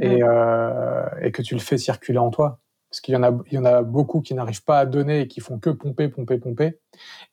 [0.00, 2.58] et, euh, et, que tu le fais circuler en toi.
[2.90, 5.20] Parce qu'il y en a, il y en a beaucoup qui n'arrivent pas à donner
[5.20, 6.80] et qui font que pomper, pomper, pomper.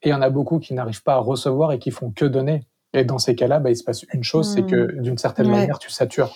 [0.01, 2.25] Et il y en a beaucoup qui n'arrivent pas à recevoir et qui font que
[2.25, 2.67] donner.
[2.91, 5.01] Et dans ces cas-là, bah, il se passe une chose, c'est que mmh.
[5.01, 6.33] d'une certaine manière, tu satures.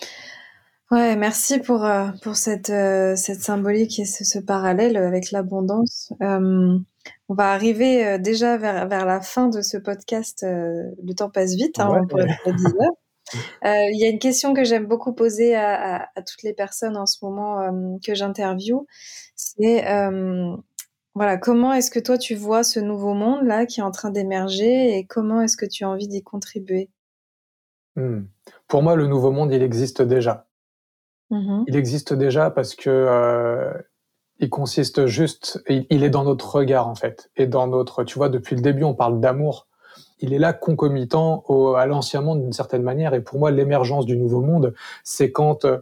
[0.90, 6.12] Ouais, merci pour, euh, pour cette, euh, cette symbolique et ce, ce parallèle avec l'abondance.
[6.20, 6.76] Euh,
[7.28, 10.44] on va arriver déjà vers, vers la fin de ce podcast.
[10.44, 12.92] Le temps passe vite, hein, on pourrait faire 10 heures.
[13.92, 16.96] Il y a une question que j'aime beaucoup poser à, à, à, toutes les personnes
[16.96, 18.84] en ce moment que j'interviewe.
[19.36, 19.84] C'est
[21.14, 24.10] voilà, comment est-ce que toi tu vois ce nouveau monde là qui est en train
[24.10, 26.90] d'émerger et comment est-ce que tu as envie d'y contribuer?
[27.96, 28.22] Hmm.
[28.68, 30.49] Pour moi, le nouveau monde, il existe déjà.
[31.30, 33.72] Mmh il existe déjà parce que euh,
[34.40, 38.28] il consiste juste, il est dans notre regard en fait, et dans notre, tu vois,
[38.28, 39.68] depuis le début on parle d'amour.
[40.18, 44.06] Il est là concomitant au, à l'ancien monde d'une certaine manière, et pour moi l'émergence
[44.06, 44.74] du nouveau monde,
[45.04, 45.78] c'est quand euh,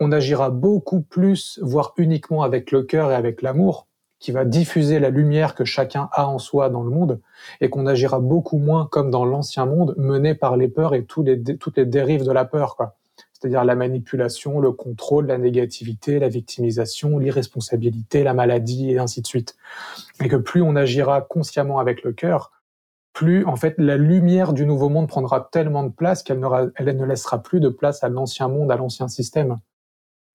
[0.00, 3.86] on agira beaucoup plus, voire uniquement avec le cœur et avec l'amour,
[4.18, 7.20] qui va diffuser la lumière que chacun a en soi dans le monde,
[7.60, 11.22] et qu'on agira beaucoup moins comme dans l'ancien monde, mené par les peurs et tous
[11.22, 12.96] les, toutes les dérives de la peur, quoi
[13.44, 19.26] c'est-à-dire la manipulation, le contrôle, la négativité, la victimisation, l'irresponsabilité, la maladie et ainsi de
[19.26, 19.54] suite.
[20.22, 22.52] Et que plus on agira consciemment avec le cœur,
[23.12, 26.40] plus en fait la lumière du nouveau monde prendra tellement de place qu'elle
[26.76, 29.58] elle ne laissera plus de place à l'ancien monde, à l'ancien système.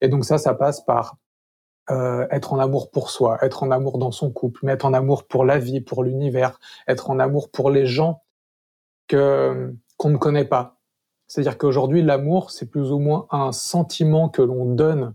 [0.01, 1.17] Et donc ça, ça passe par
[1.89, 4.93] euh, être en amour pour soi, être en amour dans son couple, mais être en
[4.93, 8.21] amour pour la vie, pour l'univers, être en amour pour les gens
[9.07, 10.78] que qu'on ne connaît pas,
[11.29, 15.13] c'est-à-dire qu'aujourd'hui, l'amour, c'est plus ou moins un sentiment que l'on donne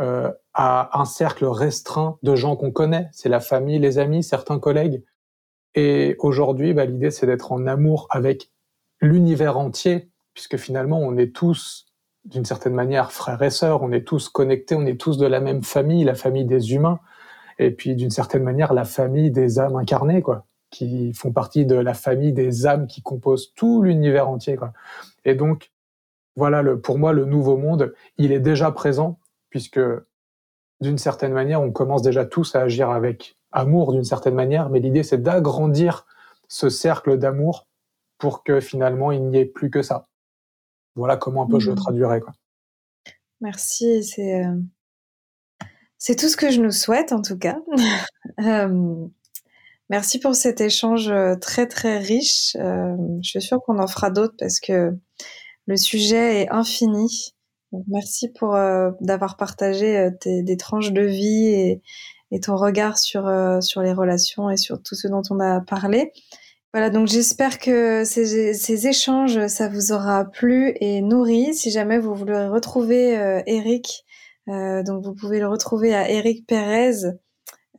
[0.00, 3.08] euh, à un cercle restreint de gens qu'on connaît.
[3.10, 5.02] C'est la famille, les amis, certains collègues.
[5.74, 8.52] Et aujourd'hui, bah, l'idée, c'est d'être en amour avec
[9.00, 11.86] l'univers entier, puisque finalement, on est tous,
[12.24, 15.40] d'une certaine manière, frères et sœurs, on est tous connectés, on est tous de la
[15.40, 17.00] même famille, la famille des humains,
[17.58, 21.76] et puis d'une certaine manière, la famille des âmes incarnées, quoi qui font partie de
[21.76, 24.56] la famille des âmes qui composent tout l'univers entier.
[24.56, 24.72] Quoi.
[25.24, 25.70] Et donc,
[26.34, 29.20] voilà, le, pour moi, le nouveau monde, il est déjà présent,
[29.50, 29.80] puisque
[30.80, 34.80] d'une certaine manière, on commence déjà tous à agir avec amour d'une certaine manière, mais
[34.80, 36.06] l'idée, c'est d'agrandir
[36.48, 37.68] ce cercle d'amour
[38.18, 40.08] pour que finalement, il n'y ait plus que ça.
[40.96, 41.78] Voilà comment un peu je le mmh.
[41.78, 42.20] traduirais.
[42.20, 42.32] Quoi.
[43.40, 44.44] Merci, c'est...
[44.44, 44.56] Euh,
[45.98, 47.58] c'est tout ce que je nous souhaite en tout cas.
[48.40, 49.06] euh,
[49.90, 52.56] Merci pour cet échange très très riche.
[52.56, 54.96] je suis sûre qu'on en fera d'autres parce que
[55.66, 57.34] le sujet est infini.
[57.88, 58.54] merci pour
[59.00, 61.82] d'avoir partagé des tranches de vie et,
[62.30, 63.30] et ton regard sur,
[63.60, 66.12] sur les relations et sur tout ce dont on a parlé.
[66.74, 71.54] Voilà, donc j'espère que ces, ces, échanges, ça vous aura plu et nourri.
[71.54, 74.04] Si jamais vous voulez retrouver euh, Eric,
[74.48, 77.12] euh, donc vous pouvez le retrouver à Eric Pérez.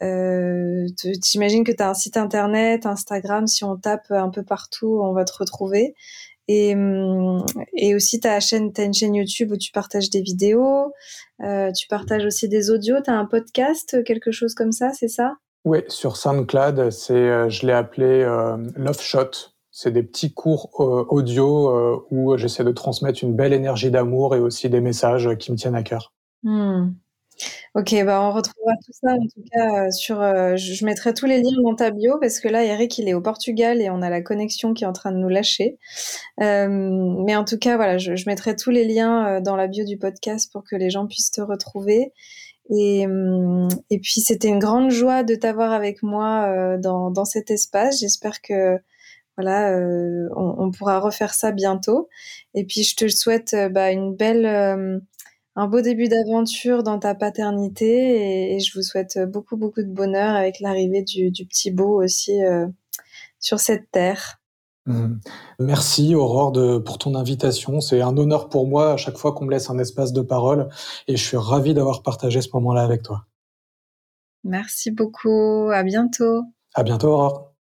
[0.06, 0.88] Euh,
[1.24, 5.14] J'imagine que tu as un site internet, Instagram, si on tape un peu partout, on
[5.14, 5.96] va te retrouver.
[6.48, 7.44] Et, hum,
[7.76, 10.94] et aussi, tu as, une chaîne YouTube où tu partages des vidéos,
[11.42, 15.08] euh, tu partages aussi des audios, tu as un podcast, quelque chose comme ça, c'est
[15.08, 15.34] ça?
[15.66, 19.32] Oui, sur SoundCloud, c'est, euh, je l'ai appelé euh, Love Shot.
[19.72, 24.40] C'est des petits cours euh, audio où j'essaie de transmettre une belle énergie d'amour et
[24.40, 26.14] aussi des messages qui me tiennent à cœur.
[26.44, 26.92] Hmm.
[27.76, 30.16] Ok, bah on retrouvera tout ça en tout cas sur.
[30.16, 33.22] je mettrai tous les liens dans ta bio parce que là, Eric, il est au
[33.22, 35.78] Portugal et on a la connexion qui est en train de nous lâcher.
[36.40, 40.50] mais en tout cas, voilà, je, mettrai tous les liens dans la bio du podcast
[40.54, 42.14] pour que les gens puissent te retrouver.
[42.70, 47.26] Et, hum, et puis c'était une grande joie de t'avoir avec moi euh, dans, dans
[47.26, 48.00] cet espace.
[48.00, 48.80] J'espère que
[49.38, 52.10] voilà, euh, on, on, pourra refaire ça bientôt.
[52.54, 55.02] Et puis je te souhaite euh, bah, une belle,
[55.56, 60.36] un beau début d'aventure dans ta paternité et, je vous souhaite beaucoup beaucoup de bonheur
[60.36, 62.40] avec l'arrivée du, du, petit beau aussi
[63.40, 64.42] sur cette terre.
[64.86, 65.16] Mmh.
[65.60, 67.82] Merci Aurore de, pour ton invitation.
[67.82, 70.70] C'est un honneur pour moi à chaque fois qu'on me laisse un espace de parole
[71.08, 73.26] et je suis ravi d'avoir partagé ce moment-là avec toi.
[74.44, 75.70] Merci beaucoup.
[75.74, 76.44] À bientôt.
[76.76, 77.55] À bientôt Aurore.